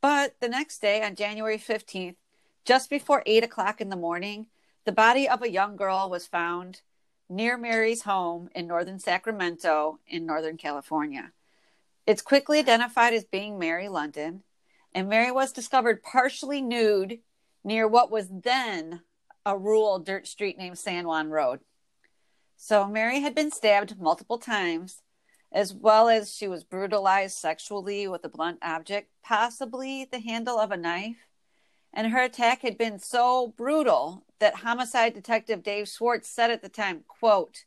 But 0.00 0.34
the 0.40 0.48
next 0.48 0.80
day, 0.80 1.02
on 1.02 1.14
January 1.14 1.58
15th, 1.58 2.16
just 2.64 2.88
before 2.88 3.22
eight 3.26 3.44
o'clock 3.44 3.80
in 3.80 3.88
the 3.88 3.96
morning, 3.96 4.46
the 4.84 4.92
body 4.92 5.28
of 5.28 5.42
a 5.42 5.50
young 5.50 5.76
girl 5.76 6.08
was 6.08 6.26
found 6.26 6.82
near 7.28 7.56
Mary's 7.56 8.02
home 8.02 8.48
in 8.54 8.66
northern 8.66 8.98
Sacramento 8.98 9.98
in 10.06 10.26
Northern 10.26 10.56
California. 10.56 11.32
It's 12.06 12.22
quickly 12.22 12.58
identified 12.58 13.14
as 13.14 13.24
being 13.24 13.58
Mary 13.58 13.88
London, 13.88 14.42
and 14.94 15.08
Mary 15.08 15.30
was 15.30 15.52
discovered 15.52 16.02
partially 16.02 16.60
nude 16.60 17.20
near 17.62 17.86
what 17.86 18.10
was 18.10 18.28
then 18.28 19.02
a 19.44 19.56
rural 19.56 19.98
dirt 19.98 20.26
street 20.26 20.58
named 20.58 20.78
San 20.78 21.06
Juan 21.06 21.30
Road. 21.30 21.60
So 22.56 22.86
Mary 22.86 23.20
had 23.20 23.34
been 23.34 23.50
stabbed 23.50 23.98
multiple 23.98 24.38
times, 24.38 25.02
as 25.52 25.72
well 25.74 26.08
as 26.08 26.34
she 26.34 26.46
was 26.46 26.62
brutalized 26.62 27.38
sexually 27.38 28.06
with 28.06 28.24
a 28.24 28.28
blunt 28.28 28.58
object, 28.62 29.10
possibly 29.24 30.04
the 30.04 30.20
handle 30.20 30.58
of 30.58 30.70
a 30.70 30.76
knife. 30.76 31.26
And 31.92 32.12
her 32.12 32.22
attack 32.22 32.62
had 32.62 32.78
been 32.78 32.98
so 32.98 33.54
brutal 33.56 34.24
that 34.38 34.56
homicide 34.56 35.14
detective 35.14 35.62
Dave 35.62 35.88
Schwartz 35.88 36.28
said 36.28 36.50
at 36.50 36.62
the 36.62 36.68
time, 36.68 37.04
quote, 37.08 37.64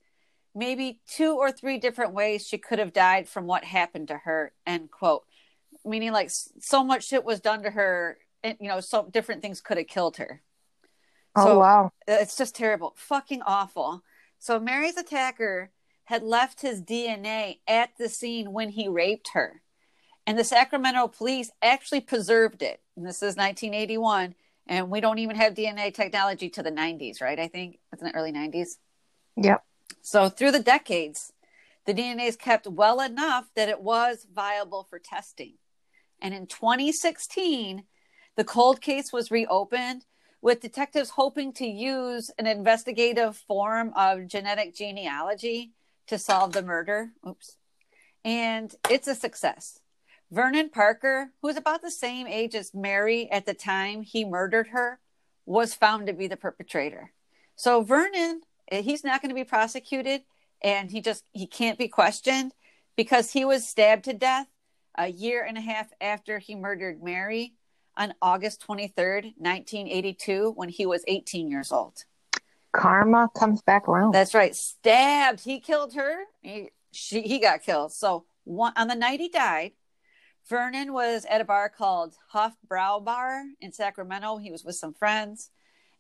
maybe 0.56 1.02
two 1.08 1.36
or 1.36 1.52
three 1.52 1.78
different 1.78 2.14
ways 2.14 2.46
she 2.46 2.58
could 2.58 2.80
have 2.80 2.94
died 2.94 3.28
from 3.28 3.48
what 3.48 3.64
happened 3.64 4.08
to 4.10 4.18
her, 4.18 4.54
end 4.66 4.92
quote. 4.92 5.24
Meaning 5.84 6.12
like 6.12 6.30
so 6.32 6.84
much 6.84 7.08
shit 7.08 7.26
was 7.26 7.42
done 7.42 7.64
to 7.64 7.72
her, 7.72 8.18
and 8.44 8.58
you 8.62 8.70
know, 8.70 8.80
so 8.80 9.10
different 9.12 9.42
things 9.42 9.60
could 9.60 9.78
have 9.78 9.88
killed 9.88 10.18
her. 10.18 10.42
Oh 11.36 11.46
So- 11.46 11.60
wow. 11.60 11.92
Uh, 12.08 12.18
it's 12.22 12.38
just 12.38 12.56
terrible. 12.56 12.94
Fucking 12.98 13.42
awful. 13.44 14.04
So 14.40 14.60
Mary's 14.60 14.98
attacker 14.98 15.72
had 16.06 16.22
left 16.24 16.62
his 16.62 16.82
DNA 16.82 17.60
at 17.68 17.92
the 17.98 18.10
scene 18.10 18.52
when 18.52 18.70
he 18.70 18.88
raped 18.88 19.30
her. 19.34 19.62
And 20.28 20.38
the 20.38 20.44
Sacramento 20.44 21.08
police 21.10 21.52
actually 21.62 22.02
preserved 22.02 22.62
it. 22.62 22.82
And 22.96 23.06
this 23.06 23.18
is 23.18 23.36
1981. 23.36 24.36
And 24.68 24.90
we 24.90 25.02
don't 25.02 25.20
even 25.20 25.36
have 25.36 25.54
DNA 25.54 25.94
technology 25.94 26.50
to 26.52 26.64
the 26.64 26.72
90s, 26.72 27.22
right? 27.22 27.40
I 27.40 27.48
think 27.48 27.80
it's 27.92 28.02
in 28.02 28.08
the 28.08 28.16
early 28.16 28.32
90s. 28.32 28.78
Yep. 29.36 29.64
So 30.02 30.30
through 30.30 30.52
the 30.52 30.60
decades, 30.62 31.34
the 31.86 31.94
DNA 31.94 32.28
is 32.28 32.36
kept 32.38 32.68
well 32.68 33.02
enough 33.02 33.50
that 33.56 33.70
it 33.70 33.82
was 33.82 34.26
viable 34.34 34.86
for 34.90 35.00
testing. 35.00 35.56
And 36.22 36.34
in 36.34 36.48
2016, 36.48 37.84
the 38.38 38.44
cold 38.44 38.80
case 38.82 39.12
was 39.12 39.32
reopened 39.32 40.06
with 40.44 40.60
detectives 40.60 41.10
hoping 41.10 41.54
to 41.54 41.66
use 41.66 42.30
an 42.38 42.46
investigative 42.46 43.38
form 43.48 43.94
of 43.96 44.28
genetic 44.28 44.76
genealogy 44.76 45.72
to 46.06 46.20
solve 46.20 46.52
the 46.52 46.62
murder. 46.62 47.12
Oops. 47.26 47.56
And 48.26 48.76
it's 48.90 49.08
a 49.08 49.16
success. 49.16 49.80
Vernon 50.32 50.68
Parker, 50.68 51.30
who 51.42 51.48
was 51.48 51.56
about 51.56 51.82
the 51.82 51.90
same 51.90 52.28
age 52.28 52.56
as 52.56 52.74
Mary 52.74 53.32
at 53.32 53.46
the 53.46 53.54
time 53.54 54.02
he 54.02 54.26
murdered 54.26 54.68
her, 54.68 55.00
was 55.46 55.74
found 55.74 56.08
to 56.08 56.14
be 56.14 56.28
the 56.28 56.36
perpetrator. 56.36 57.14
So 57.56 57.82
Vernon, 57.82 58.42
eh, 58.70 58.82
he's 58.82 59.06
not 59.06 59.22
going 59.22 59.30
to 59.30 59.36
be 59.36 59.46
prosecuted 59.46 60.24
and 60.62 60.92
he 60.92 61.00
just 61.00 61.24
he 61.32 61.48
can't 61.48 61.80
be 61.80 61.88
questioned 61.88 62.54
because 62.98 63.32
he 63.32 63.46
was 63.46 63.66
stabbed 63.66 64.04
to 64.06 64.14
death 64.14 64.48
a 64.98 65.08
year 65.08 65.42
and 65.42 65.58
a 65.58 65.62
half 65.62 65.88
after 66.02 66.38
he 66.40 66.54
murdered 66.54 67.02
Mary 67.02 67.54
on 67.98 68.14
August 68.22 68.66
23rd, 68.68 69.34
1982 69.38 70.52
when 70.56 70.70
he 70.70 70.86
was 70.86 71.04
18 71.08 71.50
years 71.50 71.72
old. 71.72 72.06
Karma 72.74 73.30
comes 73.38 73.62
back 73.62 73.88
around. 73.88 74.14
That's 74.14 74.34
right. 74.34 74.56
Stabbed. 74.56 75.42
He 75.42 75.60
killed 75.60 75.94
her. 75.94 76.24
He, 76.42 76.70
she, 76.92 77.22
he 77.22 77.40
got 77.40 77.62
killed. 77.62 77.94
So 77.94 78.26
one, 78.44 78.74
on 78.76 78.88
the 78.88 78.96
night 78.96 79.20
he 79.20 79.30
died, 79.30 79.74
Vernon 80.50 80.92
was 80.92 81.26
at 81.26 81.40
a 81.40 81.46
bar 81.46 81.70
called 81.70 82.16
Huff 82.30 82.54
Brow 82.68 83.00
Bar 83.00 83.44
in 83.62 83.72
Sacramento. 83.72 84.38
He 84.38 84.52
was 84.52 84.64
with 84.64 84.76
some 84.76 84.94
friends. 84.94 85.52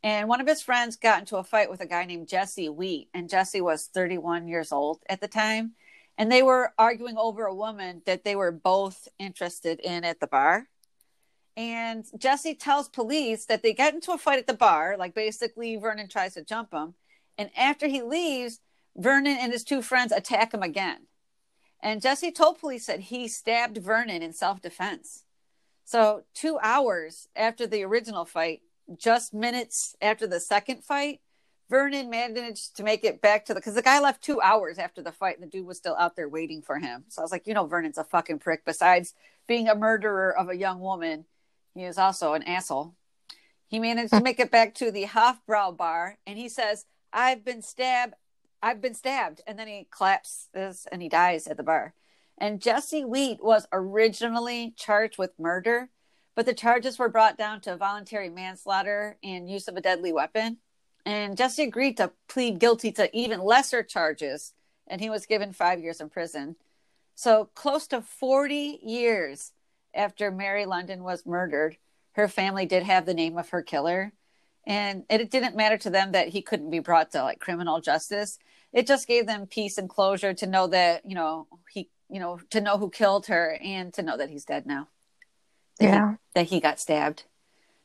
And 0.03 0.27
one 0.27 0.41
of 0.41 0.47
his 0.47 0.61
friends 0.61 0.97
got 0.97 1.19
into 1.19 1.37
a 1.37 1.43
fight 1.43 1.69
with 1.69 1.79
a 1.79 1.85
guy 1.85 2.03
named 2.05 2.27
Jesse 2.27 2.67
Wheat. 2.67 3.09
And 3.13 3.29
Jesse 3.29 3.61
was 3.61 3.85
31 3.85 4.47
years 4.47 4.71
old 4.71 5.01
at 5.07 5.21
the 5.21 5.29
time. 5.29 5.73
And 6.17 6.31
they 6.31 6.43
were 6.43 6.73
arguing 6.77 7.17
over 7.17 7.45
a 7.45 7.55
woman 7.55 8.01
that 8.05 8.23
they 8.23 8.35
were 8.35 8.51
both 8.51 9.07
interested 9.17 9.79
in 9.79 10.03
at 10.03 10.19
the 10.19 10.27
bar. 10.27 10.67
And 11.55 12.05
Jesse 12.17 12.55
tells 12.55 12.89
police 12.89 13.45
that 13.45 13.61
they 13.61 13.73
get 13.73 13.93
into 13.93 14.11
a 14.11 14.17
fight 14.17 14.39
at 14.39 14.47
the 14.47 14.53
bar. 14.53 14.95
Like 14.97 15.13
basically, 15.13 15.75
Vernon 15.75 16.07
tries 16.07 16.33
to 16.33 16.43
jump 16.43 16.73
him. 16.73 16.95
And 17.37 17.49
after 17.57 17.87
he 17.87 18.01
leaves, 18.01 18.59
Vernon 18.95 19.37
and 19.39 19.51
his 19.51 19.63
two 19.63 19.81
friends 19.81 20.11
attack 20.11 20.53
him 20.53 20.63
again. 20.63 21.07
And 21.81 22.01
Jesse 22.01 22.31
told 22.31 22.59
police 22.59 22.85
that 22.85 23.01
he 23.01 23.27
stabbed 23.27 23.77
Vernon 23.77 24.21
in 24.21 24.33
self 24.33 24.61
defense. 24.61 25.25
So, 25.85 26.23
two 26.33 26.57
hours 26.61 27.27
after 27.35 27.67
the 27.67 27.83
original 27.83 28.23
fight, 28.23 28.61
just 28.97 29.33
minutes 29.33 29.95
after 30.01 30.25
the 30.25 30.39
second 30.39 30.83
fight, 30.83 31.19
Vernon 31.69 32.09
managed 32.09 32.77
to 32.77 32.83
make 32.83 33.03
it 33.03 33.21
back 33.21 33.45
to 33.45 33.53
the 33.53 33.59
because 33.59 33.73
the 33.73 33.81
guy 33.81 33.99
left 33.99 34.23
two 34.23 34.39
hours 34.41 34.77
after 34.77 35.01
the 35.01 35.11
fight 35.11 35.35
and 35.35 35.43
the 35.43 35.49
dude 35.49 35.65
was 35.65 35.77
still 35.77 35.95
out 35.97 36.15
there 36.15 36.29
waiting 36.29 36.61
for 36.61 36.77
him. 36.79 37.03
So 37.09 37.21
I 37.21 37.23
was 37.23 37.31
like, 37.31 37.47
you 37.47 37.53
know, 37.53 37.65
Vernon's 37.65 37.97
a 37.97 38.03
fucking 38.03 38.39
prick. 38.39 38.63
Besides 38.65 39.13
being 39.47 39.67
a 39.67 39.75
murderer 39.75 40.37
of 40.37 40.49
a 40.49 40.55
young 40.55 40.79
woman, 40.79 41.25
he 41.73 41.83
is 41.83 41.97
also 41.97 42.33
an 42.33 42.43
asshole. 42.43 42.95
He 43.67 43.79
managed 43.79 44.13
to 44.13 44.21
make 44.21 44.39
it 44.39 44.51
back 44.51 44.75
to 44.75 44.91
the 44.91 45.05
Hofbrau 45.05 45.75
bar 45.75 46.17
and 46.27 46.37
he 46.37 46.47
says, 46.49 46.85
I've 47.11 47.43
been 47.43 47.61
stabbed. 47.61 48.15
I've 48.61 48.81
been 48.81 48.93
stabbed. 48.93 49.41
And 49.47 49.57
then 49.57 49.67
he 49.67 49.87
collapses 49.91 50.87
and 50.91 51.01
he 51.01 51.09
dies 51.09 51.47
at 51.47 51.57
the 51.57 51.63
bar. 51.63 51.93
And 52.37 52.61
Jesse 52.61 53.05
Wheat 53.05 53.43
was 53.43 53.67
originally 53.71 54.73
charged 54.75 55.17
with 55.17 55.39
murder, 55.39 55.89
but 56.35 56.45
the 56.45 56.53
charges 56.53 56.97
were 56.97 57.09
brought 57.09 57.37
down 57.37 57.61
to 57.61 57.77
voluntary 57.77 58.29
manslaughter 58.29 59.17
and 59.23 59.49
use 59.49 59.67
of 59.67 59.75
a 59.75 59.81
deadly 59.81 60.11
weapon. 60.11 60.57
And 61.05 61.37
Jesse 61.37 61.63
agreed 61.63 61.97
to 61.97 62.11
plead 62.27 62.59
guilty 62.59 62.91
to 62.93 63.15
even 63.15 63.41
lesser 63.41 63.83
charges, 63.83 64.53
and 64.87 65.01
he 65.01 65.09
was 65.09 65.25
given 65.25 65.53
five 65.53 65.79
years 65.79 65.99
in 65.99 66.09
prison. 66.09 66.55
So, 67.15 67.49
close 67.53 67.87
to 67.87 68.01
40 68.01 68.79
years 68.81 69.51
after 69.93 70.31
Mary 70.31 70.65
London 70.65 71.03
was 71.03 71.25
murdered, 71.25 71.77
her 72.13 72.27
family 72.27 72.65
did 72.65 72.83
have 72.83 73.05
the 73.05 73.13
name 73.13 73.37
of 73.37 73.49
her 73.49 73.61
killer. 73.61 74.13
And 74.65 75.03
it 75.09 75.29
didn't 75.29 75.55
matter 75.55 75.77
to 75.79 75.89
them 75.89 76.13
that 76.13 76.29
he 76.29 76.41
couldn't 76.41 76.69
be 76.69 76.79
brought 76.79 77.11
to 77.11 77.23
like 77.23 77.39
criminal 77.39 77.81
justice. 77.81 78.39
It 78.71 78.87
just 78.87 79.07
gave 79.07 79.27
them 79.27 79.45
peace 79.45 79.77
and 79.77 79.89
closure 79.89 80.33
to 80.35 80.47
know 80.47 80.67
that, 80.67 81.01
you 81.05 81.15
know, 81.15 81.47
he, 81.69 81.89
you 82.09 82.19
know, 82.19 82.39
to 82.51 82.61
know 82.61 82.77
who 82.77 82.89
killed 82.89 83.27
her 83.27 83.57
and 83.61 83.93
to 83.93 84.01
know 84.01 84.17
that 84.17 84.29
he's 84.29 84.45
dead 84.45 84.65
now. 84.65 84.87
That 85.79 85.85
he- 85.85 85.91
Yeah. 85.91 86.15
that 86.33 86.45
he 86.47 86.59
got 86.59 86.79
stabbed. 86.79 87.23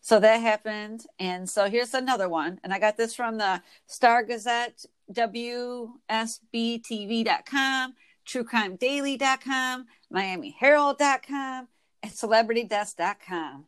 So 0.01 0.21
that 0.21 0.37
happened. 0.37 1.05
And 1.19 1.51
so 1.51 1.69
here's 1.69 1.95
another 1.95 2.29
one. 2.29 2.61
And 2.63 2.73
I 2.73 2.79
got 2.79 2.97
this 2.97 3.15
from 3.15 3.39
the 3.39 3.63
Star 3.87 4.23
Gazette, 4.23 4.85
WSBTV.com, 5.13 7.95
truecrimedaily.com, 8.27 9.87
miamiherald.com, 10.13 11.69
and 12.03 12.13
celebritydesk.com. 12.13 13.67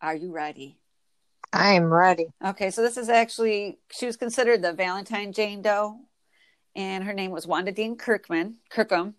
Are 0.00 0.14
you 0.14 0.32
ready? 0.32 0.78
I 1.52 1.72
am 1.72 1.92
ready. 1.92 2.26
Okay, 2.44 2.70
so 2.70 2.82
this 2.82 2.96
is 2.96 3.08
actually 3.08 3.78
she 3.90 4.06
was 4.06 4.16
considered 4.16 4.62
the 4.62 4.72
Valentine 4.72 5.32
Jane 5.32 5.62
Doe, 5.62 5.98
and 6.76 7.04
her 7.04 7.14
name 7.14 7.30
was 7.30 7.46
Wanda 7.46 7.72
Dean 7.72 7.96
Kirkman 7.96 8.56
Kirkham. 8.68 9.14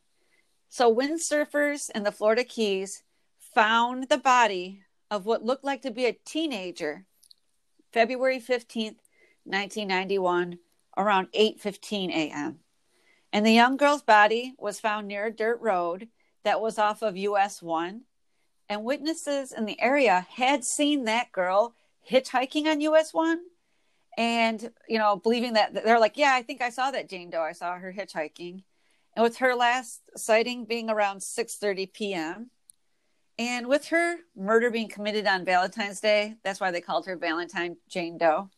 So 0.70 0.94
windsurfers 0.94 1.89
in 1.96 2.04
the 2.04 2.12
Florida 2.12 2.44
Keys 2.44 3.04
found 3.39 4.10
the 4.10 4.20
body 4.20 4.84
of 5.10 5.25
what 5.25 5.44
looked 5.44 5.63
like 5.63 5.82
to 5.82 5.92
be 5.92 6.06
a 6.06 6.18
teenager, 6.25 7.06
February 7.92 8.39
fifteenth, 8.39 9.00
nineteen 9.46 9.88
ninety 9.88 10.20
one, 10.20 10.60
around 10.96 11.30
eight 11.34 11.60
fifteen 11.60 12.12
a.m. 12.12 12.60
And 13.34 13.46
the 13.46 13.51
young 13.51 13.75
girl's 13.75 14.04
body 14.04 14.54
was 14.60 14.80
found 14.80 15.08
near 15.08 15.25
a 15.25 15.36
dirt 15.36 15.60
road 15.62 16.10
that 16.44 16.62
was 16.62 16.78
off 16.78 17.01
of 17.01 17.18
US 17.18 17.62
one, 17.62 18.04
and 18.69 18.83
witnesses 18.83 19.51
in 19.51 19.65
the 19.65 19.81
area 19.81 20.27
had 20.35 20.63
seen 20.63 21.05
that 21.05 21.31
girl 21.31 21.73
hitchhiking 22.09 22.65
on 22.65 22.79
US 22.81 23.13
one 23.13 23.39
and 24.17 24.71
you 24.88 24.97
know 24.97 25.15
believing 25.15 25.53
that 25.53 25.73
they're 25.73 25.99
like 25.99 26.17
yeah 26.17 26.33
i 26.33 26.41
think 26.41 26.61
i 26.61 26.69
saw 26.69 26.91
that 26.91 27.09
jane 27.09 27.29
doe. 27.29 27.41
I 27.41 27.53
saw 27.53 27.77
her 27.77 27.93
hitchhiking. 27.93 28.63
And 29.15 29.23
with 29.23 29.38
her 29.38 29.55
last 29.55 30.01
sighting 30.15 30.65
being 30.65 30.89
around 30.89 31.19
6.30 31.19 31.93
p.m 31.93 32.51
and 33.38 33.67
with 33.67 33.88
her 33.88 34.17
murder 34.35 34.69
being 34.69 34.89
committed 34.89 35.25
on 35.25 35.45
valentine's 35.45 36.01
day 36.01 36.35
that's 36.43 36.59
why 36.59 36.71
they 36.71 36.81
called 36.81 37.05
her 37.05 37.17
valentine 37.17 37.77
jane 37.88 38.17
doe. 38.17 38.49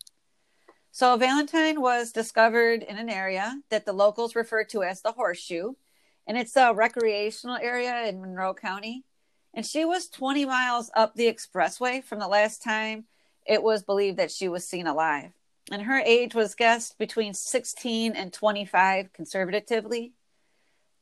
So 0.94 1.16
valentine 1.16 1.80
was 1.80 2.12
discovered 2.12 2.84
in 2.84 2.98
an 2.98 3.10
area 3.10 3.62
that 3.70 3.86
the 3.86 3.94
locals 3.94 4.36
refer 4.36 4.66
to 4.66 4.84
as 4.84 5.02
the 5.02 5.14
horseshoe 5.14 5.74
and 6.28 6.38
it's 6.38 6.56
a 6.56 6.74
recreational 6.74 7.58
area 7.58 8.08
in 8.08 8.22
monroe 8.22 8.54
county 8.54 9.06
and 9.54 9.66
she 9.66 9.86
was 9.86 10.08
20 10.08 10.46
miles 10.46 10.90
up 10.96 11.16
the 11.16 11.32
expressway 11.32 12.04
from 12.04 12.20
the 12.20 12.28
last 12.28 12.64
time 12.64 13.06
it 13.46 13.64
was 13.64 13.84
believed 13.84 14.18
that 14.18 14.32
she 14.32 14.48
was 14.48 14.68
seen 14.68 14.88
alive. 14.88 15.32
And 15.72 15.84
her 15.84 16.00
age 16.00 16.34
was 16.36 16.56
guessed 16.56 16.98
between 16.98 17.34
16 17.34 18.14
and 18.14 18.34
25 18.34 19.14
conservatively. 19.14 20.14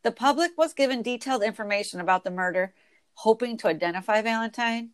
The 0.03 0.11
public 0.11 0.51
was 0.57 0.73
given 0.73 1.01
detailed 1.01 1.43
information 1.43 1.99
about 1.99 2.23
the 2.23 2.31
murder, 2.31 2.73
hoping 3.15 3.57
to 3.57 3.67
identify 3.67 4.21
Valentine. 4.21 4.91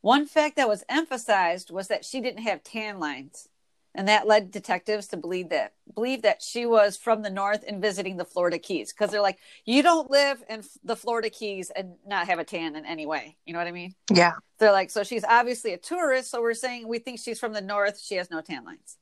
One 0.00 0.26
fact 0.26 0.56
that 0.56 0.68
was 0.68 0.84
emphasized 0.88 1.70
was 1.70 1.88
that 1.88 2.04
she 2.04 2.20
didn't 2.20 2.42
have 2.42 2.62
tan 2.62 2.98
lines 2.98 3.48
and 3.94 4.08
that 4.08 4.26
led 4.26 4.50
detectives 4.50 5.06
to 5.08 5.16
believe 5.16 5.50
that 5.50 5.74
believe 5.94 6.22
that 6.22 6.42
she 6.42 6.66
was 6.66 6.96
from 6.96 7.22
the 7.22 7.30
north 7.30 7.64
and 7.66 7.80
visiting 7.80 8.16
the 8.16 8.24
Florida 8.24 8.58
Keys 8.58 8.92
because 8.92 9.10
they're 9.10 9.20
like, 9.20 9.38
you 9.64 9.82
don't 9.82 10.10
live 10.10 10.42
in 10.48 10.62
the 10.82 10.96
Florida 10.96 11.30
Keys 11.30 11.70
and 11.70 11.94
not 12.06 12.26
have 12.26 12.38
a 12.38 12.44
tan 12.44 12.74
in 12.74 12.84
any 12.84 13.06
way. 13.06 13.36
You 13.46 13.52
know 13.52 13.60
what 13.60 13.68
I 13.68 13.72
mean? 13.72 13.94
Yeah. 14.12 14.32
They're 14.58 14.72
like, 14.72 14.90
so 14.90 15.04
she's 15.04 15.24
obviously 15.24 15.72
a 15.72 15.78
tourist. 15.78 16.30
So 16.30 16.42
we're 16.42 16.54
saying 16.54 16.88
we 16.88 16.98
think 16.98 17.20
she's 17.20 17.38
from 17.38 17.52
the 17.52 17.60
north. 17.60 18.00
She 18.00 18.16
has 18.16 18.30
no 18.30 18.40
tan 18.40 18.64
lines. 18.64 18.98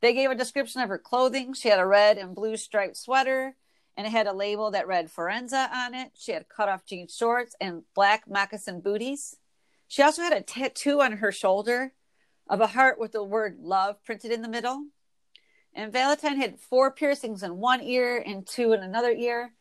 They 0.00 0.12
gave 0.12 0.30
a 0.30 0.34
description 0.34 0.82
of 0.82 0.88
her 0.88 0.98
clothing. 0.98 1.54
She 1.54 1.68
had 1.68 1.78
a 1.78 1.86
red 1.86 2.18
and 2.18 2.34
blue 2.34 2.56
striped 2.56 2.96
sweater, 2.96 3.54
and 3.96 4.06
it 4.06 4.10
had 4.10 4.26
a 4.26 4.32
label 4.32 4.72
that 4.72 4.86
read 4.88 5.10
Forenza 5.10 5.70
on 5.72 5.94
it. 5.94 6.10
She 6.14 6.32
had 6.32 6.48
cut 6.48 6.68
off 6.68 6.84
jean 6.84 7.08
shorts 7.08 7.54
and 7.60 7.84
black 7.94 8.24
moccasin 8.28 8.80
booties. 8.80 9.36
She 9.88 10.02
also 10.02 10.22
had 10.22 10.32
a 10.32 10.42
tattoo 10.42 11.00
on 11.00 11.12
her 11.12 11.30
shoulder 11.32 11.92
of 12.48 12.60
a 12.60 12.66
heart 12.66 12.98
with 12.98 13.12
the 13.12 13.22
word 13.22 13.58
love 13.60 14.02
printed 14.04 14.32
in 14.32 14.42
the 14.42 14.48
middle. 14.48 14.84
And 15.74 15.92
Valentine 15.92 16.36
had 16.36 16.60
four 16.60 16.90
piercings 16.90 17.42
in 17.42 17.56
one 17.56 17.82
ear 17.82 18.22
and 18.24 18.46
two 18.46 18.72
in 18.72 18.82
another 18.82 19.10
ear. 19.10 19.52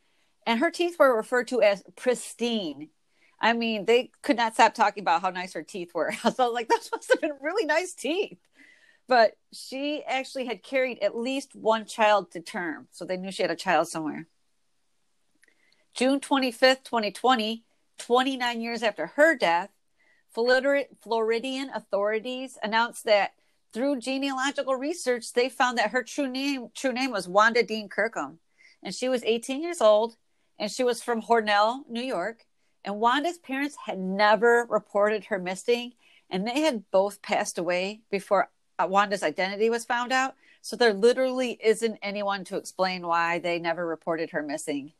And 0.46 0.60
her 0.60 0.70
teeth 0.70 0.98
were 1.00 1.16
referred 1.16 1.48
to 1.50 1.62
as 1.62 1.84
pristine. 1.96 2.90
I 3.42 3.54
mean, 3.54 3.86
they 3.86 4.12
could 4.22 4.38
not 4.38 4.54
stop 4.54 4.74
talking 4.74 5.02
about 5.02 5.22
how 5.22 5.30
nice 5.30 5.54
her 5.54 5.64
teeth 5.64 5.94
were. 5.94 6.14
I 6.24 6.30
was 6.30 6.40
like, 6.40 6.68
those 6.68 6.90
must 6.92 7.12
have 7.12 7.22
been 7.22 7.38
really 7.42 7.66
nice 7.66 7.94
teeth. 7.94 8.38
But 9.08 9.36
she 9.52 10.04
actually 10.06 10.46
had 10.46 10.64
carried 10.64 11.00
at 11.00 11.18
least 11.18 11.56
one 11.56 11.86
child 11.86 12.32
to 12.32 12.40
term. 12.40 12.88
So 12.92 13.04
they 13.04 13.18
knew 13.18 13.32
she 13.32 13.42
had 13.42 13.52
a 13.52 13.56
child 13.56 13.88
somewhere. 13.88 14.28
June 15.94 16.20
25th, 16.20 16.84
2020, 16.86 17.66
29 17.98 18.62
years 18.62 18.82
after 18.82 19.08
her 19.08 19.36
death, 19.36 19.70
Floridian 20.34 21.70
authorities 21.74 22.58
announced 22.64 23.06
that 23.06 23.34
through 23.72 24.00
genealogical 24.00 24.76
research, 24.76 25.34
they 25.34 25.50
found 25.50 25.78
that 25.78 25.92
her 25.92 26.04
true 26.04 26.30
name 26.30 26.70
true 26.76 26.94
name 26.94 27.12
was 27.12 27.28
Wanda 27.28 27.64
Dean 27.64 27.90
Kirkham, 27.90 28.40
and 28.82 28.94
she 28.94 29.10
was 29.10 29.24
18 29.24 29.62
years 29.62 29.82
old, 29.82 30.16
and 30.60 30.72
she 30.72 30.84
was 30.84 31.02
from 31.02 31.22
Hornell, 31.22 31.88
New 31.90 32.02
York. 32.02 32.46
And 32.86 33.00
Wanda's 33.00 33.38
parents 33.38 33.78
had 33.86 33.98
never 33.98 34.68
reported 34.70 35.26
her 35.26 35.40
missing, 35.40 35.94
and 36.30 36.46
they 36.46 36.62
had 36.62 36.84
both 36.92 37.22
passed 37.22 37.58
away 37.58 38.02
before 38.12 38.50
uh, 38.78 38.88
Wanda's 38.88 39.24
identity 39.24 39.70
was 39.70 39.86
found 39.86 40.12
out. 40.12 40.36
So 40.62 40.76
there 40.76 40.94
literally 40.94 41.60
isn't 41.64 41.98
anyone 42.02 42.44
to 42.46 42.58
explain 42.58 43.06
why 43.08 43.40
they 43.40 43.60
never 43.60 43.86
reported 43.86 44.32
her 44.32 44.42
missing. 44.42 44.94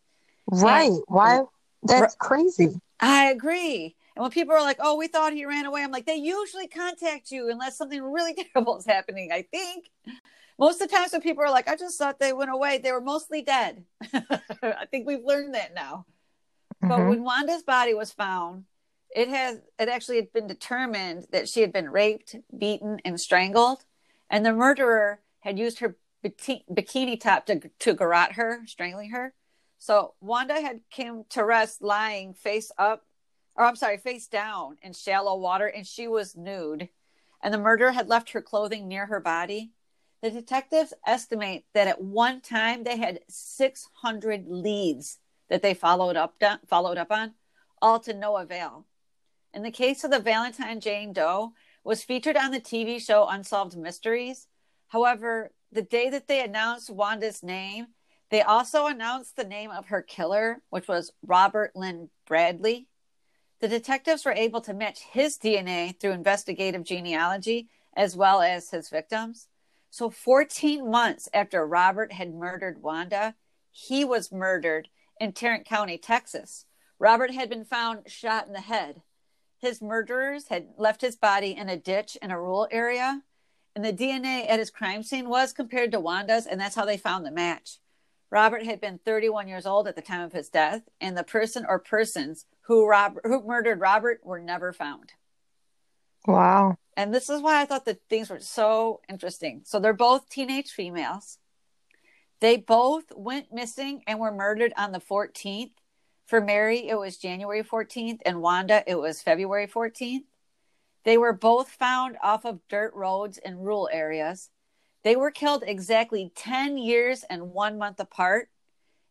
Right? 0.48 0.90
And, 0.90 1.02
why? 1.08 1.44
That's 1.84 2.16
crazy. 2.16 2.80
I 3.00 3.32
agree. 3.32 3.96
And 4.16 4.22
when 4.22 4.32
people 4.32 4.54
are 4.54 4.62
like, 4.62 4.78
"Oh, 4.80 4.96
we 4.96 5.08
thought 5.08 5.34
he 5.34 5.46
ran 5.46 5.66
away," 5.66 5.84
I'm 5.84 5.92
like, 5.92 6.06
they 6.06 6.16
usually 6.16 6.68
contact 6.68 7.32
you 7.32 7.50
unless 7.50 7.78
something 7.78 8.02
really 8.02 8.34
terrible 8.54 8.78
is 8.78 8.86
happening. 8.86 9.32
I 9.32 9.44
think 9.44 9.90
most 10.60 10.82
of 10.82 10.90
the 10.90 10.96
times 10.96 11.12
when 11.12 11.22
people 11.22 11.44
are 11.44 11.52
like, 11.52 11.68
"I 11.68 11.76
just 11.76 11.98
thought 11.98 12.20
they 12.20 12.34
went 12.34 12.52
away," 12.52 12.78
they 12.78 12.92
were 12.92 13.02
mostly 13.02 13.42
dead. 13.42 13.86
I 14.62 14.86
think 14.92 15.08
we've 15.08 15.24
learned 15.24 15.56
that 15.56 15.74
now. 15.74 16.06
Mm-hmm. 16.84 16.90
But 16.90 17.08
when 17.08 17.24
Wanda's 17.24 17.64
body 17.64 17.94
was 17.94 18.12
found, 18.12 18.66
it 19.16 19.30
has 19.30 19.62
it 19.80 19.90
actually 19.90 20.18
had 20.18 20.34
been 20.34 20.48
determined 20.48 21.28
that 21.32 21.50
she 21.50 21.62
had 21.62 21.74
been 21.74 21.90
raped, 21.90 22.36
beaten, 22.56 23.00
and 23.06 23.20
strangled, 23.20 23.86
and 24.30 24.46
the 24.46 24.54
murderer 24.54 25.22
had 25.40 25.58
used 25.58 25.80
her 25.80 25.96
bikini 26.24 27.20
top 27.20 27.46
to 27.48 27.70
to 27.80 27.94
garrote 27.94 28.34
her, 28.34 28.62
strangling 28.68 29.12
her. 29.12 29.34
So 29.80 30.14
Wanda 30.22 30.62
had 30.62 30.82
came 30.90 31.26
to 31.30 31.44
rest 31.44 31.82
lying 31.82 32.34
face 32.34 32.72
up 32.78 33.04
or 33.56 33.66
I'm 33.66 33.76
sorry, 33.76 33.98
face 33.98 34.28
down 34.28 34.78
in 34.82 34.94
shallow 34.94 35.38
water, 35.38 35.68
and 35.68 35.86
she 35.86 36.08
was 36.08 36.36
nude. 36.36 36.90
And 37.42 37.54
the 37.54 37.60
murderer 37.60 37.92
had 37.92 38.08
left 38.08 38.32
her 38.32 38.42
clothing 38.42 38.88
near 38.88 39.06
her 39.06 39.20
body. 39.20 39.72
The 40.22 40.32
detectives 40.32 40.94
estimate 41.06 41.66
that 41.74 41.88
at 41.88 42.02
one 42.02 42.42
time 42.42 42.84
they 42.84 42.98
had 42.98 43.20
600 43.28 44.48
leads 44.48 45.20
that 45.50 45.62
they 45.62 45.74
followed 45.74 46.16
up 46.16 46.42
followed 46.68 46.98
up 46.98 47.12
on, 47.12 47.34
all 47.82 48.00
to 48.00 48.14
no 48.14 48.38
avail. 48.38 48.86
In 49.54 49.62
the 49.62 49.72
case 49.72 50.04
of 50.04 50.12
the 50.12 50.20
Valentine 50.20 50.80
Jane 50.80 51.14
Doe, 51.14 51.54
was 51.84 52.04
featured 52.04 52.38
on 52.38 52.52
the 52.52 52.60
TV 52.60 53.00
show 53.00 53.28
Unsolved 53.28 53.78
Mysteries. 53.78 54.48
However, 54.88 55.52
the 55.72 55.82
day 55.82 56.10
that 56.10 56.28
they 56.28 56.42
announced 56.42 56.90
Wanda's 56.90 57.44
name, 57.44 57.88
they 58.30 58.42
also 58.42 58.88
announced 58.88 59.36
the 59.36 59.44
name 59.44 59.70
of 59.70 59.88
her 59.88 60.02
killer, 60.02 60.62
which 60.70 60.88
was 60.88 61.12
Robert 61.26 61.76
Lynn 61.76 62.10
Bradley. 62.26 62.88
The 63.64 63.70
detectives 63.70 64.26
were 64.26 64.34
able 64.34 64.60
to 64.60 64.74
match 64.74 65.00
his 65.10 65.38
DNA 65.38 65.98
through 65.98 66.12
investigative 66.12 66.84
genealogy 66.84 67.70
as 67.96 68.14
well 68.14 68.42
as 68.42 68.72
his 68.72 68.90
victims. 68.90 69.48
So, 69.90 70.10
14 70.10 70.92
months 70.92 71.30
after 71.34 71.66
Robert 71.66 72.12
had 72.12 72.34
murdered 72.34 72.82
Wanda, 72.82 73.36
he 73.72 74.04
was 74.04 74.34
murdered 74.34 74.90
in 75.18 75.32
Tarrant 75.32 75.64
County, 75.64 75.98
Texas. 75.98 76.66
Robert 77.00 77.32
had 77.32 77.50
been 77.50 77.64
found 77.64 78.12
shot 78.12 78.48
in 78.48 78.52
the 78.52 78.60
head. 78.60 79.02
His 79.60 79.82
murderers 79.82 80.50
had 80.50 80.68
left 80.78 81.00
his 81.00 81.16
body 81.16 81.56
in 81.56 81.70
a 81.70 81.78
ditch 81.78 82.18
in 82.22 82.32
a 82.32 82.38
rural 82.38 82.68
area, 82.70 83.22
and 83.78 83.86
the 83.86 83.94
DNA 83.94 84.46
at 84.46 84.60
his 84.60 84.72
crime 84.72 85.04
scene 85.04 85.30
was 85.30 85.54
compared 85.54 85.94
to 85.94 86.02
Wanda's, 86.02 86.46
and 86.46 86.60
that's 86.60 86.76
how 86.76 86.84
they 86.84 86.98
found 86.98 87.26
the 87.26 87.32
match. 87.32 87.80
Robert 88.30 88.66
had 88.66 88.82
been 88.82 88.98
31 88.98 89.48
years 89.48 89.66
old 89.66 89.88
at 89.88 89.96
the 89.96 90.02
time 90.02 90.20
of 90.20 90.34
his 90.34 90.50
death, 90.50 90.82
and 91.00 91.16
the 91.16 91.24
person 91.24 91.66
or 91.66 91.80
persons 91.80 92.46
who 92.64 92.88
Robert 92.88 93.26
who 93.26 93.44
murdered 93.44 93.80
Robert 93.80 94.22
were 94.24 94.40
never 94.40 94.74
found. 94.74 95.14
Wow. 96.26 96.78
And 96.96 97.14
this 97.14 97.30
is 97.30 97.42
why 97.42 97.62
I 97.62 97.66
thought 97.66 97.86
that 97.86 98.02
things 98.10 98.30
were 98.30 98.40
so 98.40 99.02
interesting. 99.10 99.62
So 99.66 99.80
they're 99.80 99.94
both 99.94 100.30
teenage 100.30 100.72
females. 100.72 101.38
They 102.40 102.58
both 102.58 103.06
went 103.16 103.54
missing 103.54 104.04
and 104.08 104.20
were 104.20 104.32
murdered 104.32 104.74
on 104.78 104.92
the 104.92 105.00
14th. 105.00 105.72
For 106.26 106.40
Mary, 106.40 106.88
it 106.88 106.96
was 106.96 107.18
January 107.18 107.64
14th, 107.64 108.20
and 108.26 108.42
Wanda, 108.42 108.84
it 108.88 108.96
was 108.96 109.22
February 109.22 109.68
14th. 109.68 110.24
They 111.04 111.18
were 111.18 111.34
both 111.34 111.70
found 111.70 112.18
off 112.24 112.46
of 112.46 112.66
dirt 112.70 112.94
roads 112.94 113.38
in 113.38 113.60
rural 113.60 113.90
areas. 113.92 114.50
They 115.04 115.18
were 115.18 115.32
killed 115.32 115.64
exactly 115.68 116.32
10 116.36 116.78
years 116.78 117.26
and 117.30 117.52
one 117.52 117.78
month 117.78 118.00
apart 118.00 118.50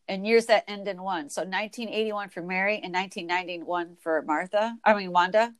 and 0.07 0.27
years 0.27 0.47
that 0.47 0.65
end 0.67 0.87
in 0.87 1.01
one. 1.01 1.29
So 1.29 1.41
1981 1.41 2.29
for 2.29 2.41
Mary 2.41 2.75
and 2.83 2.93
1991 2.93 3.97
for 4.01 4.21
Martha, 4.21 4.75
I 4.83 4.93
mean, 4.93 5.11
Wanda. 5.11 5.53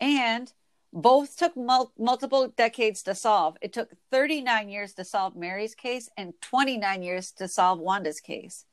And 0.00 0.52
both 0.92 1.36
took 1.36 1.56
mul- 1.56 1.92
multiple 1.98 2.48
decades 2.48 3.02
to 3.04 3.14
solve. 3.14 3.56
It 3.60 3.72
took 3.72 3.90
39 4.10 4.68
years 4.68 4.94
to 4.94 5.04
solve 5.04 5.36
Mary's 5.36 5.74
case 5.74 6.08
and 6.16 6.32
29 6.40 7.02
years 7.02 7.32
to 7.32 7.48
solve 7.48 7.78
Wanda's 7.78 8.20
case. 8.20 8.64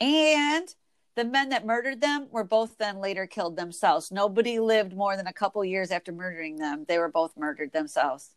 And 0.00 0.74
the 1.16 1.24
men 1.24 1.48
that 1.48 1.66
murdered 1.66 2.00
them 2.00 2.28
were 2.30 2.44
both 2.44 2.78
then 2.78 3.00
later 3.00 3.26
killed 3.26 3.56
themselves. 3.56 4.12
Nobody 4.12 4.60
lived 4.60 4.94
more 4.94 5.16
than 5.16 5.26
a 5.26 5.32
couple 5.32 5.64
years 5.64 5.90
after 5.90 6.12
murdering 6.12 6.56
them. 6.56 6.84
They 6.86 6.98
were 6.98 7.10
both 7.10 7.36
murdered 7.36 7.72
themselves. 7.72 8.30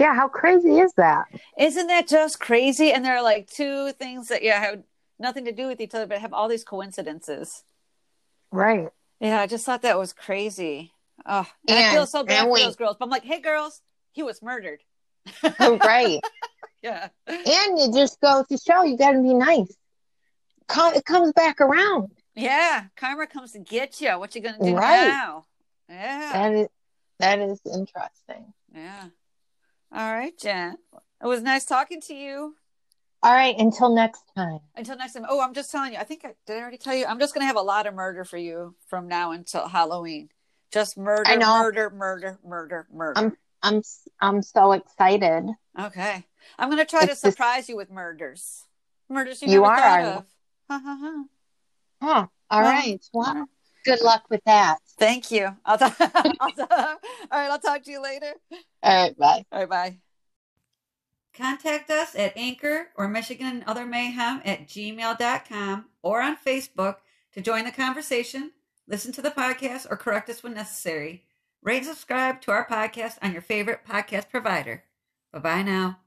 Yeah, 0.00 0.14
how 0.14 0.28
crazy 0.28 0.78
is 0.78 0.92
that? 0.94 1.26
Isn't 1.58 1.88
that 1.88 2.08
just 2.08 2.40
crazy? 2.40 2.92
And 2.92 3.04
there 3.04 3.16
are 3.16 3.22
like 3.22 3.50
two 3.50 3.92
things 3.92 4.28
that 4.28 4.42
yeah 4.42 4.60
have 4.60 4.82
nothing 5.18 5.44
to 5.44 5.52
do 5.52 5.66
with 5.66 5.80
each 5.80 5.94
other, 5.94 6.06
but 6.06 6.18
have 6.20 6.32
all 6.32 6.48
these 6.48 6.64
coincidences. 6.64 7.62
Right. 8.50 8.88
Yeah, 9.20 9.40
I 9.40 9.46
just 9.46 9.66
thought 9.66 9.82
that 9.82 9.98
was 9.98 10.14
crazy. 10.14 10.92
Oh, 11.26 11.46
and, 11.68 11.78
I 11.78 11.92
feel 11.92 12.06
so 12.06 12.24
bad 12.24 12.44
for 12.44 12.52
we, 12.52 12.62
those 12.62 12.76
girls. 12.76 12.96
But 12.98 13.04
I'm 13.04 13.10
like, 13.10 13.24
hey, 13.24 13.40
girls, 13.40 13.82
he 14.12 14.22
was 14.22 14.40
murdered. 14.40 14.80
oh, 15.60 15.76
right. 15.76 16.20
yeah. 16.82 17.08
And 17.26 17.78
you 17.78 17.92
just 17.92 18.18
go 18.22 18.42
to 18.48 18.56
show 18.56 18.82
you 18.82 18.96
got 18.96 19.12
to 19.12 19.22
be 19.22 19.34
nice. 19.34 19.76
It 20.94 21.04
comes 21.04 21.32
back 21.32 21.60
around. 21.60 22.12
Yeah, 22.34 22.84
karma 22.96 23.26
comes 23.26 23.52
to 23.52 23.58
get 23.58 24.00
you. 24.00 24.18
What 24.18 24.34
you 24.34 24.40
gonna 24.40 24.58
do 24.62 24.76
right. 24.76 25.08
now? 25.08 25.44
Yeah. 25.88 26.30
That 26.32 26.54
is 26.54 26.68
that 27.18 27.38
is 27.40 27.60
interesting. 27.66 28.54
Yeah. 28.72 29.08
All 29.92 30.12
right, 30.12 30.36
Jen. 30.38 30.76
It 31.22 31.26
was 31.26 31.42
nice 31.42 31.64
talking 31.64 32.00
to 32.02 32.14
you. 32.14 32.54
All 33.22 33.34
right, 33.34 33.54
until 33.58 33.94
next 33.94 34.22
time. 34.34 34.60
Until 34.74 34.96
next 34.96 35.12
time. 35.12 35.26
Oh, 35.28 35.40
I'm 35.40 35.52
just 35.52 35.70
telling 35.70 35.92
you. 35.92 35.98
I 35.98 36.04
think 36.04 36.24
I 36.24 36.34
did. 36.46 36.56
I 36.56 36.60
already 36.60 36.78
tell 36.78 36.94
you. 36.94 37.04
I'm 37.06 37.18
just 37.18 37.34
going 37.34 37.42
to 37.42 37.46
have 37.46 37.56
a 37.56 37.62
lot 37.62 37.86
of 37.86 37.94
murder 37.94 38.24
for 38.24 38.38
you 38.38 38.74
from 38.86 39.08
now 39.08 39.32
until 39.32 39.68
Halloween. 39.68 40.30
Just 40.72 40.96
murder, 40.96 41.36
murder, 41.36 41.90
murder, 41.90 42.38
murder, 42.46 42.86
murder. 42.92 43.18
I'm, 43.18 43.36
I'm, 43.62 43.82
I'm 44.20 44.42
so 44.42 44.72
excited. 44.72 45.50
Okay, 45.78 46.24
I'm 46.58 46.68
going 46.68 46.78
to 46.78 46.86
try 46.86 47.02
it's 47.02 47.20
to 47.20 47.30
surprise 47.30 47.58
just... 47.58 47.68
you 47.70 47.76
with 47.76 47.90
murders. 47.90 48.64
Murders 49.08 49.42
you, 49.42 49.48
you 49.48 49.60
never 49.60 49.72
are, 49.72 49.76
thought 49.76 50.04
of. 50.04 50.24
Ha 50.70 50.80
ha 50.82 50.98
ha. 51.00 51.24
Huh. 52.00 52.26
All 52.50 52.62
well, 52.62 52.70
right. 52.70 53.04
Well, 53.12 53.48
good 53.84 54.00
luck 54.02 54.24
with 54.30 54.42
that. 54.44 54.78
Thank 54.98 55.30
you. 55.30 55.56
I'll, 55.64 55.78
talk, 55.78 55.96
I'll 56.00 56.52
talk, 56.52 56.70
all 56.70 56.98
right. 57.32 57.50
I'll 57.50 57.58
talk 57.58 57.82
to 57.84 57.90
you 57.90 58.02
later. 58.02 58.34
All 58.82 59.02
right. 59.04 59.16
Bye. 59.16 59.44
All 59.52 59.60
right. 59.60 59.68
Bye. 59.68 59.98
Contact 61.34 61.90
us 61.90 62.14
at 62.14 62.36
Anchor 62.36 62.88
or 62.96 63.08
Michigan 63.08 63.46
and 63.46 63.64
Other 63.64 63.86
Mayhem 63.86 64.42
at 64.44 64.66
gmail.com 64.66 65.84
or 66.02 66.20
on 66.20 66.36
Facebook 66.36 66.96
to 67.32 67.40
join 67.40 67.64
the 67.64 67.70
conversation, 67.70 68.50
listen 68.88 69.12
to 69.12 69.22
the 69.22 69.30
podcast, 69.30 69.86
or 69.88 69.96
correct 69.96 70.28
us 70.28 70.42
when 70.42 70.54
necessary. 70.54 71.24
Rate 71.62 71.78
and 71.78 71.86
subscribe 71.86 72.40
to 72.42 72.50
our 72.50 72.66
podcast 72.66 73.18
on 73.22 73.32
your 73.32 73.42
favorite 73.42 73.80
podcast 73.88 74.28
provider. 74.28 74.84
Bye 75.32 75.38
bye 75.38 75.62
now. 75.62 75.99